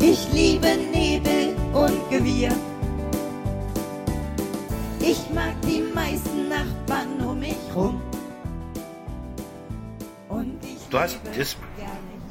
Ich 0.00 0.28
liebe 0.32 0.68
Nebel 0.92 1.56
und 1.72 2.08
Gewirr. 2.08 2.52
Ich 5.00 5.28
mag 5.34 5.54
die 5.66 5.82
meisten 5.92 6.48
Nachbarn 6.48 7.28
um 7.28 7.40
mich 7.40 7.56
rum. 7.74 8.00
Du 10.94 11.00
hast 11.00 11.18
das 11.36 11.56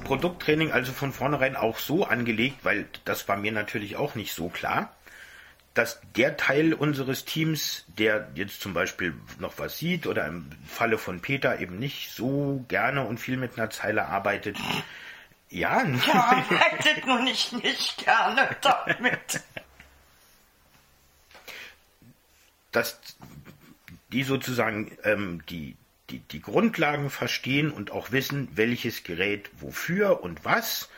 Produkttraining 0.05 0.72
also 0.72 0.93
von 0.93 1.12
vornherein 1.12 1.58
auch 1.58 1.77
so 1.77 2.05
angelegt, 2.05 2.63
weil 2.63 2.88
das 3.03 3.27
war 3.27 3.36
mir 3.36 3.51
natürlich 3.51 3.98
auch 3.98 4.15
nicht 4.15 4.34
so 4.34 4.48
klar, 4.48 4.96
dass 5.74 6.00
der 6.15 6.38
Teil 6.38 6.74
unseres 6.74 7.25
Teams, 7.25 7.84
der 7.98 8.29
jetzt 8.36 8.62
zum 8.62 8.74
Beispiel 8.74 9.15
noch 9.39 9.58
was 9.58 9.77
sieht 9.77 10.08
oder 10.08 10.25
im 10.27 10.50
Falle 10.65 10.98
von 10.98 11.20
Peter 11.20 11.60
eben 11.60 11.77
nicht 11.77 12.12
so 12.12 12.63
gerne 12.70 13.05
und 13.05 13.17
viel 13.20 13.36
mit 13.36 13.58
einer 13.58 13.70
Zeile 13.70 14.05
arbeitet, 14.05 14.55
ja, 15.50 15.84
ja 16.08 16.13
arbeitet 16.13 17.05
nur 17.05 17.20
nicht, 17.20 17.51
nicht 17.51 17.98
gerne 17.98 18.55
damit. 18.62 19.41
dass 22.72 23.00
die 24.13 24.24
sozusagen 24.24 24.98
ähm, 25.03 25.43
die, 25.50 25.75
die, 26.13 26.20
die 26.20 26.41
Grundlagen 26.41 27.10
verstehen 27.10 27.72
und 27.72 27.91
auch 27.91 28.12
wissen, 28.12 28.48
welches 28.53 29.03
Gerät 29.03 29.50
wofür 29.60 30.22
und 30.22 30.46
was. 30.46 30.89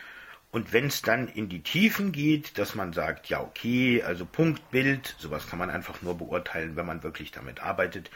Und 0.51 0.73
wenn 0.73 0.87
es 0.87 1.01
dann 1.01 1.27
in 1.27 1.47
die 1.49 1.63
Tiefen 1.63 2.11
geht, 2.11 2.57
dass 2.57 2.75
man 2.75 2.93
sagt, 2.93 3.27
ja 3.27 3.41
okay, 3.41 4.03
also 4.03 4.25
Punktbild, 4.25 5.15
sowas 5.17 5.47
kann 5.47 5.59
man 5.59 5.69
einfach 5.69 6.01
nur 6.01 6.17
beurteilen, 6.17 6.75
wenn 6.75 6.85
man 6.85 7.03
wirklich 7.03 7.31
damit 7.31 7.61
arbeitet. 7.61 8.11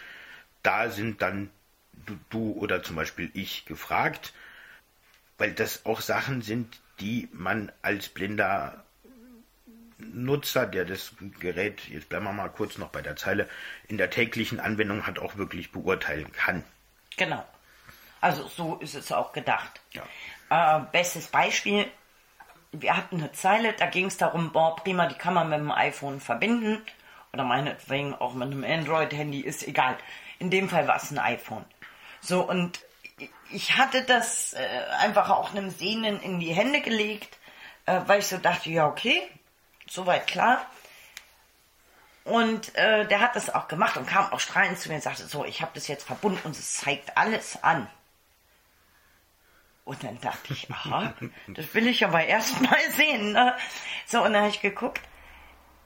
Da 0.61 0.89
sind 0.89 1.21
dann 1.21 1.49
du, 2.05 2.17
du 2.29 2.51
oder 2.53 2.83
zum 2.83 2.95
Beispiel 2.97 3.29
ich 3.33 3.65
gefragt, 3.65 4.33
weil 5.37 5.53
das 5.53 5.85
auch 5.85 6.01
Sachen 6.01 6.41
sind, 6.41 6.81
die 6.99 7.29
man 7.31 7.71
als 7.81 8.09
Blinder 8.09 8.83
Nutzer, 9.97 10.65
der 10.65 10.85
das 10.85 11.13
Gerät, 11.39 11.87
jetzt 11.89 12.09
bleiben 12.09 12.25
wir 12.25 12.33
mal 12.33 12.49
kurz 12.49 12.77
noch 12.77 12.89
bei 12.89 13.01
der 13.01 13.15
Zeile, 13.15 13.47
in 13.87 13.97
der 13.97 14.09
täglichen 14.09 14.59
Anwendung 14.59 15.05
hat, 15.05 15.19
auch 15.19 15.37
wirklich 15.37 15.71
beurteilen 15.71 16.31
kann. 16.31 16.63
Genau. 17.17 17.43
Also 18.21 18.47
so 18.47 18.75
ist 18.75 18.95
es 18.95 19.11
auch 19.11 19.31
gedacht. 19.31 19.81
Ja. 19.91 20.03
Äh, 20.49 20.81
bestes 20.91 21.27
Beispiel, 21.27 21.89
wir 22.71 22.95
hatten 22.95 23.17
eine 23.17 23.31
Zeile, 23.31 23.73
da 23.73 23.87
ging 23.87 24.05
es 24.05 24.17
darum, 24.17 24.51
boah, 24.51 24.75
prima, 24.75 25.07
die 25.07 25.15
kann 25.15 25.33
man 25.33 25.49
mit 25.49 25.59
dem 25.59 25.71
iPhone 25.71 26.19
verbinden. 26.19 26.83
Oder 27.33 27.43
meinetwegen 27.43 28.15
auch 28.15 28.33
mit 28.33 28.51
einem 28.51 28.63
Android-Handy, 28.63 29.41
ist 29.41 29.67
egal. 29.67 29.97
In 30.39 30.49
dem 30.49 30.69
Fall 30.69 30.87
war 30.87 30.95
es 30.95 31.11
ein 31.11 31.19
iPhone. 31.19 31.65
So, 32.21 32.41
und 32.41 32.79
ich 33.51 33.77
hatte 33.77 34.03
das 34.03 34.53
äh, 34.53 34.67
einfach 34.99 35.29
auch 35.29 35.51
einem 35.51 35.69
Sehnen 35.69 36.19
in 36.21 36.39
die 36.39 36.53
Hände 36.53 36.81
gelegt, 36.81 37.37
äh, 37.85 38.01
weil 38.07 38.19
ich 38.19 38.27
so 38.27 38.37
dachte, 38.37 38.69
ja, 38.69 38.87
okay, 38.87 39.21
soweit 39.87 40.27
klar. 40.27 40.65
Und 42.29 42.75
äh, 42.75 43.05
der 43.07 43.19
hat 43.21 43.35
das 43.35 43.53
auch 43.53 43.67
gemacht 43.67 43.97
und 43.97 44.05
kam 44.07 44.31
auch 44.31 44.39
strahlend 44.39 44.77
zu 44.79 44.89
mir 44.89 44.95
und 44.95 45.01
sagte, 45.01 45.25
so, 45.25 45.45
ich 45.45 45.61
habe 45.61 45.71
das 45.73 45.87
jetzt 45.87 46.05
verbunden 46.05 46.39
und 46.43 46.51
es 46.51 46.77
zeigt 46.77 47.17
alles 47.17 47.61
an. 47.63 47.87
Und 49.85 50.03
dann 50.03 50.19
dachte 50.21 50.53
ich, 50.53 50.69
aha, 50.71 51.13
das 51.47 51.73
will 51.73 51.87
ich 51.87 52.05
aber 52.05 52.23
erst 52.25 52.61
mal 52.61 52.77
sehen. 52.91 53.31
Ne? 53.31 53.55
So, 54.05 54.23
und 54.23 54.33
dann 54.33 54.43
habe 54.43 54.51
ich 54.51 54.61
geguckt. 54.61 55.01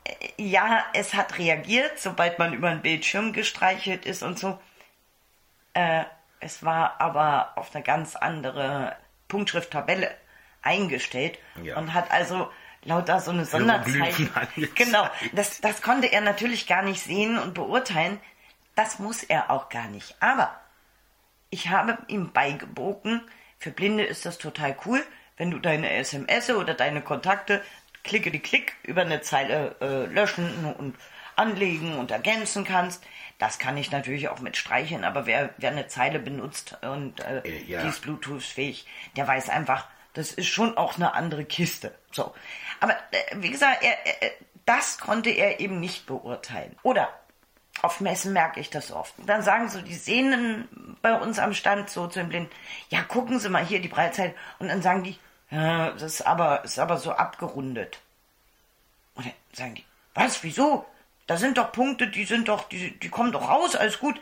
Äh, 0.03 0.13
Ja, 0.37 0.83
es 0.93 1.13
hat 1.13 1.37
reagiert, 1.37 1.99
sobald 1.99 2.37
man 2.39 2.53
über 2.53 2.69
den 2.69 2.81
Bildschirm 2.81 3.31
gestreichelt 3.33 4.05
ist 4.05 4.21
und 4.23 4.37
so. 4.37 4.59
Äh, 5.73 6.03
es 6.41 6.63
war 6.63 6.99
aber 6.99 7.53
auf 7.55 7.73
eine 7.73 7.83
ganz 7.83 8.15
andere 8.17 8.97
Punktschrifttabelle 9.29 10.13
eingestellt 10.61 11.39
Ja. 11.63 11.77
und 11.77 11.93
hat 11.93 12.11
also 12.11 12.51
lauter 12.85 13.19
so 13.19 13.31
eine 13.31 13.45
Sonderzeichen. 13.45 14.29
Genau, 14.75 15.07
das, 15.33 15.61
das 15.61 15.81
konnte 15.81 16.11
er 16.11 16.21
natürlich 16.21 16.67
gar 16.67 16.81
nicht 16.81 17.01
sehen 17.01 17.37
und 17.37 17.53
beurteilen. 17.53 18.19
Das 18.75 18.99
muss 18.99 19.23
er 19.23 19.51
auch 19.51 19.69
gar 19.69 19.87
nicht. 19.87 20.15
Aber 20.19 20.59
ich 21.49 21.69
habe 21.69 21.97
ihm 22.07 22.31
beigebogen, 22.31 23.21
für 23.59 23.71
Blinde 23.71 24.03
ist 24.03 24.25
das 24.25 24.37
total 24.37 24.75
cool, 24.85 25.03
wenn 25.37 25.51
du 25.51 25.59
deine 25.59 25.91
SMS 25.91 26.49
oder 26.49 26.73
deine 26.73 27.01
Kontakte 27.01 27.61
klicke 28.03 28.31
die 28.31 28.39
Klick 28.39 28.75
über 28.83 29.01
eine 29.01 29.21
Zeile 29.21 29.75
äh, 29.81 30.05
löschen 30.05 30.65
und 30.77 30.95
anlegen 31.35 31.97
und 31.97 32.11
ergänzen 32.11 32.65
kannst. 32.65 33.03
Das 33.39 33.59
kann 33.59 33.77
ich 33.77 33.91
natürlich 33.91 34.29
auch 34.29 34.39
mit 34.39 34.57
streicheln, 34.57 35.03
aber 35.03 35.25
wer, 35.25 35.49
wer 35.57 35.71
eine 35.71 35.87
Zeile 35.87 36.19
benutzt 36.19 36.77
und 36.81 37.19
äh, 37.21 37.39
Äh, 37.39 37.63
ja. 37.63 37.81
die 37.81 37.89
ist 37.89 38.01
Bluetooth-fähig, 38.01 38.85
der 39.15 39.27
weiß 39.27 39.49
einfach, 39.49 39.87
das 40.13 40.31
ist 40.31 40.47
schon 40.47 40.77
auch 40.77 40.95
eine 40.95 41.13
andere 41.13 41.45
Kiste. 41.45 41.93
So. 42.11 42.33
Aber 42.79 42.93
äh, 43.11 43.35
wie 43.35 43.49
gesagt, 43.49 43.83
er, 43.83 44.05
er, 44.05 44.31
das 44.65 44.97
konnte 44.97 45.29
er 45.29 45.59
eben 45.59 45.79
nicht 45.79 46.05
beurteilen. 46.05 46.77
Oder 46.83 47.09
auf 47.81 47.99
Messen 47.99 48.33
merke 48.33 48.59
ich 48.59 48.69
das 48.69 48.91
oft. 48.91 49.13
Dann 49.25 49.41
sagen 49.41 49.69
so 49.69 49.81
die 49.81 49.95
Sehnen 49.95 50.97
bei 51.01 51.19
uns 51.19 51.39
am 51.39 51.53
Stand 51.53 51.89
so 51.89 52.07
zu 52.07 52.19
den 52.19 52.29
Blinden, 52.29 52.51
ja, 52.89 53.01
gucken 53.01 53.39
Sie 53.39 53.49
mal 53.49 53.65
hier 53.65 53.81
die 53.81 53.87
Breitzeit. 53.87 54.35
Und 54.59 54.69
dann 54.69 54.81
sagen 54.81 55.03
die, 55.03 55.17
ja, 55.49 55.91
das 55.91 56.03
ist 56.03 56.21
aber, 56.27 56.63
ist 56.63 56.79
aber 56.79 56.97
so 56.97 57.11
abgerundet. 57.11 57.99
Und 59.15 59.25
dann 59.25 59.33
sagen 59.51 59.75
die, 59.75 59.85
was, 60.13 60.43
wieso? 60.43 60.85
Da 61.27 61.37
sind 61.37 61.57
doch 61.57 61.71
Punkte, 61.71 62.07
die 62.07 62.25
sind 62.25 62.47
doch, 62.47 62.67
die, 62.69 62.97
die 62.99 63.09
kommen 63.09 63.31
doch 63.31 63.49
raus, 63.49 63.75
alles 63.75 63.99
gut. 63.99 64.19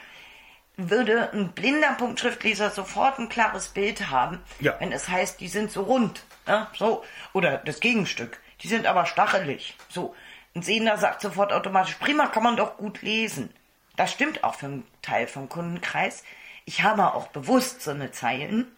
Würde 0.90 1.32
ein 1.34 1.50
blinder 1.52 1.94
Punktschriftleser 1.94 2.70
sofort 2.72 3.20
ein 3.20 3.30
klares 3.30 3.68
Bild 3.70 4.10
haben, 4.10 4.40
Ja. 4.60 4.76
wenn 4.80 4.92
es 4.92 5.08
heißt, 5.10 5.40
die 5.40 5.48
sind 5.48 5.72
so 5.72 5.84
rund. 5.84 6.24
Ja, 6.48 6.72
so. 6.78 7.04
Oder 7.34 7.58
das 7.60 7.80
Gegenstück. 7.80 8.40
Die 8.62 8.68
sind 8.68 8.86
aber 8.88 9.06
stachelig. 9.06 9.76
So. 9.90 10.16
Ein 10.56 10.62
Sehender 10.64 10.98
sagt 10.98 11.22
sofort 11.22 11.54
automatisch, 11.54 11.96
prima, 11.96 12.28
kann 12.28 12.44
man 12.44 12.58
doch 12.58 12.78
gut 12.78 13.02
lesen. 13.02 13.54
Das 13.96 14.12
stimmt 14.12 14.44
auch 14.44 14.56
für 14.56 14.66
einen 14.68 14.88
Teil 15.02 15.28
vom 15.28 15.48
Kundenkreis. 15.50 16.24
Ich 16.66 16.84
habe 16.84 17.14
auch 17.14 17.28
bewusst 17.28 17.82
so 17.82 17.92
eine 17.92 18.12
Zeilen. 18.12 18.72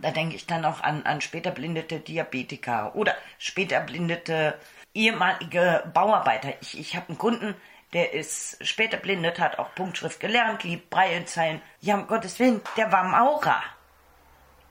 Da 0.00 0.10
denke 0.12 0.36
ich 0.36 0.46
dann 0.46 0.64
auch 0.64 0.80
an, 0.80 1.04
an 1.04 1.20
später 1.20 1.50
blindete 1.50 1.98
Diabetiker 2.00 2.94
oder 2.94 3.14
später 3.38 3.80
blindete 3.80 4.58
ehemalige 4.94 5.84
Bauarbeiter. 5.92 6.52
Ich, 6.60 6.78
ich 6.78 6.96
habe 6.96 7.08
einen 7.08 7.18
Kunden, 7.18 7.54
der 7.92 8.12
ist 8.12 8.56
später 8.66 8.96
blindet, 8.96 9.38
hat 9.38 9.58
auch 9.58 9.74
Punktschrift 9.74 10.20
gelernt, 10.20 10.62
liebt 10.62 10.90
Breilzeilen. 10.90 11.60
Ja, 11.80 11.96
um 11.96 12.06
Gottes 12.06 12.38
Willen, 12.38 12.60
der 12.76 12.92
war 12.92 13.04
Maurer. 13.04 13.62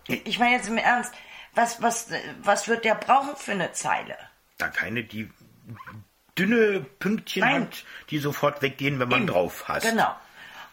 Ich 0.07 0.39
meine 0.39 0.55
jetzt 0.55 0.69
im 0.69 0.77
Ernst, 0.77 1.13
was, 1.53 1.81
was, 1.81 2.07
was 2.41 2.67
wird 2.67 2.85
der 2.85 2.95
brauchen 2.95 3.35
für 3.35 3.51
eine 3.51 3.71
Zeile? 3.73 4.17
Da 4.57 4.69
keine, 4.69 5.03
die 5.03 5.29
dünne 6.37 6.81
Pünktchen 6.99 7.41
Nein. 7.41 7.61
hat, 7.63 7.83
die 8.09 8.19
sofort 8.19 8.61
weggehen, 8.61 8.99
wenn 8.99 9.09
man 9.09 9.23
Eben. 9.23 9.27
drauf 9.27 9.67
hasst. 9.67 9.89
Genau. 9.89 10.15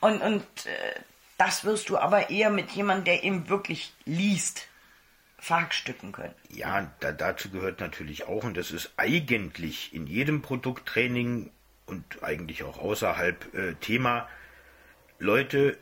Und, 0.00 0.22
und 0.22 0.42
äh, 0.66 1.00
das 1.38 1.64
wirst 1.64 1.88
du 1.88 1.98
aber 1.98 2.30
eher 2.30 2.50
mit 2.50 2.70
jemandem, 2.70 3.04
der 3.04 3.24
eben 3.24 3.48
wirklich 3.48 3.92
liest, 4.04 4.68
verhackstücken 5.38 6.12
können. 6.12 6.34
Ja, 6.48 6.90
da, 7.00 7.12
dazu 7.12 7.50
gehört 7.50 7.80
natürlich 7.80 8.24
auch, 8.24 8.44
und 8.44 8.56
das 8.56 8.70
ist 8.70 8.92
eigentlich 8.96 9.92
in 9.94 10.06
jedem 10.06 10.42
Produkttraining 10.42 11.50
und 11.86 12.22
eigentlich 12.22 12.62
auch 12.64 12.78
außerhalb 12.78 13.54
äh, 13.54 13.74
Thema, 13.74 14.28
Leute, 15.18 15.78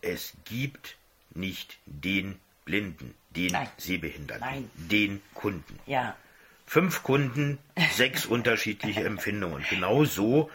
es 0.00 0.34
gibt 0.44 0.96
nicht 1.34 1.78
den 1.86 2.38
Blinden, 2.64 3.14
den 3.30 3.52
Nein. 3.52 3.68
Sehbehinderten, 3.76 4.46
Nein. 4.46 4.70
den 4.74 5.22
Kunden. 5.34 5.78
Ja. 5.86 6.16
Fünf 6.66 7.02
Kunden, 7.02 7.58
sechs 7.92 8.24
unterschiedliche 8.24 9.04
Empfindungen. 9.04 9.64
Genau 9.68 10.04
so, 10.04 10.50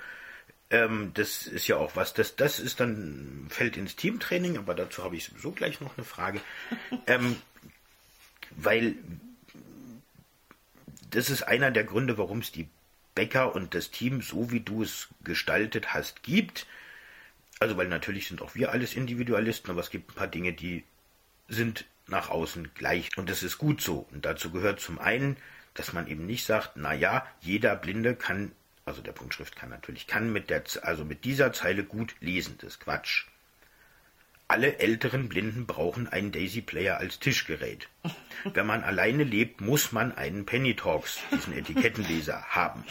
ähm, 0.69 1.11
das 1.13 1.47
ist 1.47 1.67
ja 1.67 1.77
auch 1.77 1.95
was, 1.95 2.13
das, 2.13 2.35
das 2.35 2.59
ist 2.59 2.79
dann, 2.79 3.47
fällt 3.49 3.77
ins 3.77 3.95
Teamtraining, 3.95 4.57
aber 4.57 4.73
dazu 4.73 5.03
habe 5.03 5.15
ich 5.15 5.25
sowieso 5.25 5.51
gleich 5.51 5.79
noch 5.79 5.97
eine 5.97 6.05
Frage. 6.05 6.41
ähm, 7.07 7.37
weil 8.51 8.95
das 11.09 11.29
ist 11.29 11.43
einer 11.43 11.71
der 11.71 11.83
Gründe, 11.83 12.17
warum 12.17 12.39
es 12.39 12.51
die 12.51 12.67
Bäcker 13.17 13.55
und 13.55 13.73
das 13.73 13.89
Team, 13.89 14.21
so 14.21 14.51
wie 14.51 14.59
du 14.59 14.83
es 14.83 15.07
gestaltet 15.23 15.95
hast, 15.95 16.21
gibt. 16.21 16.67
Also, 17.59 17.75
weil 17.75 17.87
natürlich 17.87 18.27
sind 18.27 18.43
auch 18.43 18.53
wir 18.53 18.71
alles 18.71 18.93
Individualisten, 18.93 19.71
aber 19.71 19.81
es 19.81 19.89
gibt 19.89 20.11
ein 20.11 20.15
paar 20.15 20.27
Dinge, 20.27 20.53
die 20.53 20.83
sind 21.47 21.85
nach 22.05 22.29
außen 22.29 22.75
gleich. 22.75 23.09
Und 23.17 23.27
das 23.27 23.41
ist 23.41 23.57
gut 23.57 23.81
so. 23.81 24.07
Und 24.11 24.25
dazu 24.25 24.51
gehört 24.51 24.79
zum 24.79 24.99
einen, 24.99 25.35
dass 25.73 25.93
man 25.93 26.05
eben 26.05 26.27
nicht 26.27 26.45
sagt, 26.45 26.73
na 26.75 26.93
ja, 26.93 27.25
jeder 27.41 27.75
Blinde 27.75 28.15
kann, 28.15 28.51
also 28.85 29.01
der 29.01 29.13
Punktschrift 29.13 29.55
kann 29.55 29.71
natürlich, 29.71 30.05
kann 30.05 30.31
mit 30.31 30.51
der, 30.51 30.63
also 30.83 31.03
mit 31.03 31.25
dieser 31.25 31.51
Zeile 31.53 31.83
gut 31.83 32.15
lesen. 32.19 32.59
Das 32.59 32.73
ist 32.73 32.81
Quatsch. 32.81 33.25
Alle 34.49 34.79
älteren 34.79 35.27
Blinden 35.27 35.65
brauchen 35.65 36.07
einen 36.07 36.31
Daisy 36.31 36.61
Player 36.61 36.97
als 36.97 37.19
Tischgerät. 37.19 37.89
Wenn 38.53 38.65
man 38.65 38.83
alleine 38.83 39.25
lebt, 39.25 39.59
muss 39.59 39.91
man 39.91 40.15
einen 40.15 40.45
Penny 40.45 40.73
Talks, 40.73 41.19
diesen 41.33 41.51
Etikettenleser, 41.51 42.43
haben. 42.43 42.85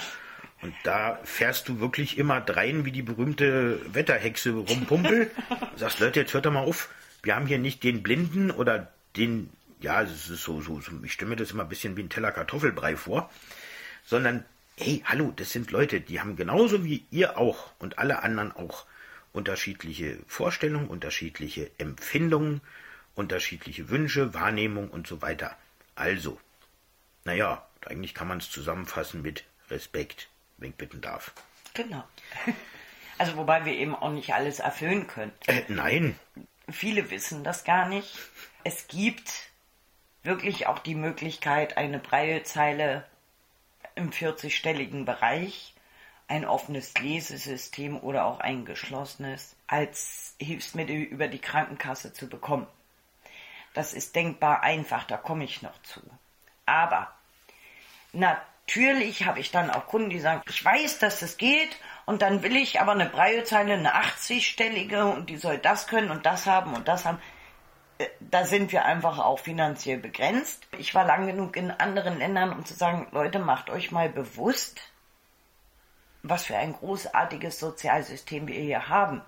Und 0.61 0.75
da 0.85 1.19
fährst 1.25 1.69
du 1.69 1.81
wirklich 1.81 2.19
immer 2.19 2.43
drein 2.43 2.85
wie 2.85 2.93
die 2.93 3.03
berühmte 3.03 3.81
Wetterhexe 3.95 4.51
rumpumpel. 4.51 5.31
Sagst, 5.77 6.01
Leute, 6.01 6.21
jetzt 6.21 6.35
hört 6.35 6.45
doch 6.45 6.53
mal 6.53 6.61
auf. 6.61 6.91
Wir 7.23 7.35
haben 7.35 7.47
hier 7.47 7.59
nicht 7.59 7.83
den 7.85 8.03
Blinden 8.03 8.51
oder 8.51 8.93
den, 9.17 9.51
ja, 9.81 10.03
es 10.03 10.29
ist 10.29 10.43
so, 10.43 10.61
so, 10.61 10.81
so, 10.81 10.93
ich 11.05 11.13
stelle 11.13 11.31
mir 11.31 11.37
das 11.37 11.53
immer 11.53 11.63
ein 11.63 11.69
bisschen 11.69 11.97
wie 11.97 12.03
ein 12.03 12.11
Teller 12.11 12.33
Kartoffelbrei 12.33 12.97
vor, 12.97 13.31
sondern, 14.05 14.45
hey, 14.77 15.03
hallo, 15.07 15.33
das 15.35 15.53
sind 15.53 15.71
Leute, 15.71 16.01
die 16.01 16.21
haben 16.21 16.37
genauso 16.37 16.85
wie 16.85 17.07
ihr 17.11 17.39
auch 17.39 17.73
und 17.79 17.99
alle 17.99 18.23
anderen 18.23 18.53
auch 18.53 18.85
unterschiedliche 19.37 20.19
Vorstellungen, 20.27 20.89
unterschiedliche 20.89 21.71
Empfindungen, 21.79 22.61
unterschiedliche 23.15 23.89
Wünsche, 23.89 24.35
Wahrnehmung 24.35 24.91
und 24.91 25.07
so 25.07 25.23
weiter. 25.23 25.57
Also, 25.95 26.41
naja, 27.25 27.67
eigentlich 27.87 28.15
kann 28.15 28.29
man 28.29 28.39
es 28.39 28.51
zusammenfassen 28.51 29.23
mit 29.23 29.45
Respekt, 29.71 30.29
wenn 30.59 30.71
ich 30.71 30.77
bitten 30.77 31.01
darf. 31.01 31.33
Genau. 31.75 32.05
Also 33.19 33.39
wobei 33.39 33.65
wir 33.65 33.73
eben 33.73 33.95
auch 33.95 34.11
nicht 34.11 34.35
alles 34.35 34.59
erfüllen 34.59 35.07
können. 35.07 35.33
Äh, 35.47 35.63
nein, 35.69 36.19
Viele 36.71 37.11
wissen 37.11 37.45
das 37.45 37.65
gar 37.65 37.89
nicht. 37.89 38.19
Es 38.65 38.89
gibt 38.89 39.51
wirklich 40.25 40.67
auch 40.67 40.81
die 40.81 40.97
Möglichkeit, 40.97 41.77
eine 41.77 42.01
Breilzeile 42.01 43.07
im 43.95 44.11
40-stelligen 44.11 45.05
Bereich, 45.05 45.75
ein 46.29 46.45
offenes 46.45 46.95
Lesesystem 46.99 47.99
oder 48.01 48.25
auch 48.25 48.41
ein 48.41 48.65
geschlossenes, 48.65 49.57
als 49.67 50.35
Hilfsmittel 50.41 50.97
über 50.97 51.29
die 51.29 51.39
Krankenkasse 51.39 52.13
zu 52.13 52.29
bekommen. 52.29 52.67
Das 53.75 53.95
ist 53.95 54.17
denkbar 54.17 54.63
einfach, 54.63 55.05
da 55.05 55.17
komme 55.17 55.45
ich 55.45 55.63
noch 55.63 55.81
zu. 55.83 56.01
Aber 56.65 57.13
natürlich 58.13 59.27
habe 59.27 59.39
ich 59.39 59.51
dann 59.53 59.71
auch 59.71 59.87
Kunden, 59.87 60.11
die 60.11 60.19
sagen, 60.19 60.43
ich 60.49 60.65
weiß, 60.65 60.99
dass 60.99 61.21
das 61.21 61.37
geht 61.37 61.77
und 62.07 62.23
dann 62.23 62.43
will 62.43 62.57
ich 62.57 62.81
aber 62.81 62.93
eine 62.93 63.07
Breilzeile, 63.07 63.75
eine 63.75 63.95
80-stellige 63.95 65.05
und 65.05 65.31
die 65.31 65.37
soll 65.37 65.59
das 65.59 65.87
können 65.87 66.11
und 66.11 66.27
das 66.27 66.47
haben 66.47 66.75
und 66.75 66.89
das 66.89 67.05
haben. 67.05 67.21
äh, 67.99 68.07
da 68.19 68.45
sind 68.45 68.73
wir 68.73 68.85
einfach 68.85 69.19
auch 69.19 69.39
finanziell 69.39 69.99
begrenzt. 69.99 70.67
Ich 70.79 70.95
war 70.95 71.05
lang 71.05 71.27
genug 71.27 71.57
in 71.57 71.71
anderen 71.71 72.19
Ländern, 72.19 72.53
um 72.53 72.65
zu 72.65 72.75
sagen, 72.75 73.09
Leute, 73.13 73.39
macht 73.39 73.71
euch 73.71 73.93
mal 73.93 74.09
bewusst, 74.09 74.81
was 76.29 76.45
für 76.45 76.57
ein 76.57 76.73
großartiges 76.73 77.59
Sozialsystem 77.59 78.47
wir 78.49 78.61
hier 78.61 78.89
haben. 78.89 79.23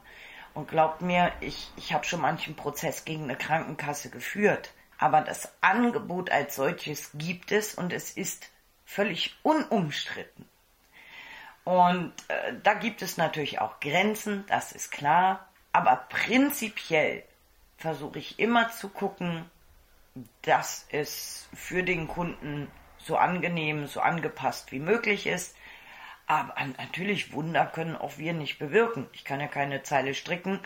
Und 0.55 0.69
glaubt 0.69 1.03
mir, 1.03 1.33
ich, 1.41 1.71
ich 1.77 1.93
habe 1.93 2.05
schon 2.05 2.21
manchen 2.21 2.57
Prozess 2.57 3.05
gegen 3.05 3.25
eine 3.25 3.37
Krankenkasse 3.37 4.11
geführt. 4.11 4.73
Aber 4.99 5.21
das 5.21 5.53
Angebot 5.61 6.31
als 6.31 6.57
solches 6.57 7.11
gibt 7.15 7.53
es 7.53 7.75
und 7.75 7.93
es 7.93 8.11
ist 8.11 8.51
völlig 8.85 9.37
unumstritten. 9.43 10.49
Und 11.65 12.13
äh, 12.29 12.55
da 12.63 12.75
gibt 12.75 13.03
es 13.03 13.17
natürlich 13.17 13.61
auch 13.61 13.79
Grenzen, 13.79 14.45
das 14.49 14.73
ist 14.73 14.91
klar. 14.91 15.47
Aber 15.71 16.07
prinzipiell 16.09 17.23
versuche 17.77 18.19
ich 18.19 18.39
immer 18.39 18.71
zu 18.71 18.89
gucken, 18.89 19.49
dass 20.43 20.87
es 20.91 21.49
für 21.55 21.83
den 21.83 22.09
Kunden 22.09 22.71
so 22.97 23.17
angenehm, 23.17 23.87
so 23.87 24.01
angepasst 24.01 24.73
wie 24.73 24.81
möglich 24.81 25.27
ist. 25.27 25.55
Aber 26.29 26.55
natürlich 26.77 27.33
Wunder 27.33 27.65
können 27.65 27.97
auch 27.97 28.19
wir 28.19 28.35
nicht 28.35 28.59
bewirken. 28.59 29.07
Ich 29.13 29.25
kann 29.25 29.41
ja 29.41 29.49
keine 29.49 29.83
Zeile 29.83 30.15
stricken, 30.15 30.61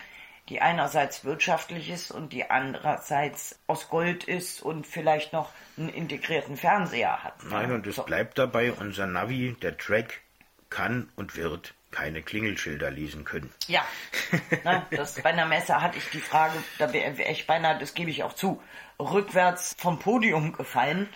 die 0.49 0.61
einerseits 0.61 1.25
wirtschaftlich 1.25 1.89
ist 1.89 2.11
und 2.11 2.33
die 2.33 2.51
andererseits 2.51 3.61
aus 3.69 3.89
Gold 3.89 4.25
ist 4.25 4.61
und 4.61 4.89
vielleicht 4.89 5.33
noch 5.33 5.53
einen 5.79 5.89
integrierten 5.89 6.57
Fernseher 6.57 7.23
hat. 7.23 7.45
Nein, 7.45 7.71
und 7.71 7.87
es 7.87 7.95
so. 7.95 8.03
bleibt 8.03 8.39
dabei, 8.39 8.73
unser 8.73 9.07
Navi, 9.07 9.57
der 9.63 9.79
Track, 9.79 10.21
kann 10.69 11.11
und 11.15 11.37
wird 11.37 11.75
keine 11.93 12.23
Klingelschilder 12.23 12.91
lesen 12.91 13.25
können. 13.25 13.53
Ja, 13.69 13.85
ne, 14.65 14.85
das, 14.91 15.23
bei 15.23 15.31
einer 15.31 15.47
Messe 15.47 15.81
hatte 15.81 15.99
ich 15.99 16.11
die 16.11 16.21
Frage, 16.21 16.55
da 16.79 16.93
wäre 16.93 17.31
ich 17.31 17.47
beinahe, 17.47 17.79
das 17.79 17.95
gebe 17.95 18.11
ich 18.11 18.25
auch 18.25 18.33
zu, 18.33 18.61
rückwärts 18.99 19.77
vom 19.79 20.01
Podium 20.01 20.53
gefallen. 20.55 21.09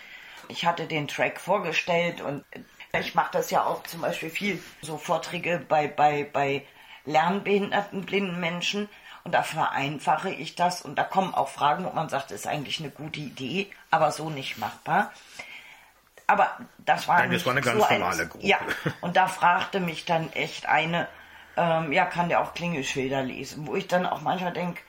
Ich 0.47 0.65
hatte 0.65 0.85
den 0.85 1.09
Track 1.09 1.41
vorgestellt 1.41 2.21
und 2.21 2.45
ich 2.93 3.15
mache 3.15 3.31
das 3.33 3.51
ja 3.51 3.63
auch 3.65 3.83
zum 3.83 4.01
Beispiel 4.01 4.29
viel, 4.29 4.63
so 4.81 4.97
Vorträge 4.97 5.63
bei, 5.67 5.87
bei, 5.87 6.27
bei 6.31 6.65
lernbehinderten, 7.05 8.05
blinden 8.05 8.39
Menschen. 8.39 8.89
Und 9.23 9.33
da 9.33 9.43
vereinfache 9.43 10.29
ich 10.29 10.55
das 10.55 10.81
und 10.81 10.95
da 10.95 11.03
kommen 11.03 11.33
auch 11.33 11.49
Fragen, 11.49 11.83
wo 11.83 11.89
man 11.89 12.07
sagt, 12.07 12.31
das 12.31 12.41
ist 12.41 12.47
eigentlich 12.47 12.79
eine 12.79 12.89
gute 12.89 13.19
Idee, 13.19 13.69
aber 13.91 14.11
so 14.11 14.29
nicht 14.29 14.57
machbar. 14.57 15.11
Aber 16.27 16.49
das 16.77 17.09
war, 17.09 17.19
Nein, 17.19 17.31
das 17.31 17.45
war 17.45 17.51
eine 17.51 17.61
ganz 17.61 17.81
so 17.81 17.89
normale 17.89 18.05
als, 18.05 18.29
Gruppe. 18.29 18.47
Ja, 18.47 18.57
und 19.01 19.17
da 19.17 19.27
fragte 19.27 19.81
mich 19.81 20.05
dann 20.05 20.31
echt 20.31 20.67
eine, 20.67 21.09
ähm, 21.57 21.91
ja, 21.91 22.05
kann 22.05 22.29
der 22.29 22.41
auch 22.41 22.53
Klingelschilder 22.53 23.21
lesen? 23.21 23.67
Wo 23.67 23.75
ich 23.75 23.87
dann 23.87 24.05
auch 24.05 24.21
manchmal 24.21 24.53
denke, 24.53 24.81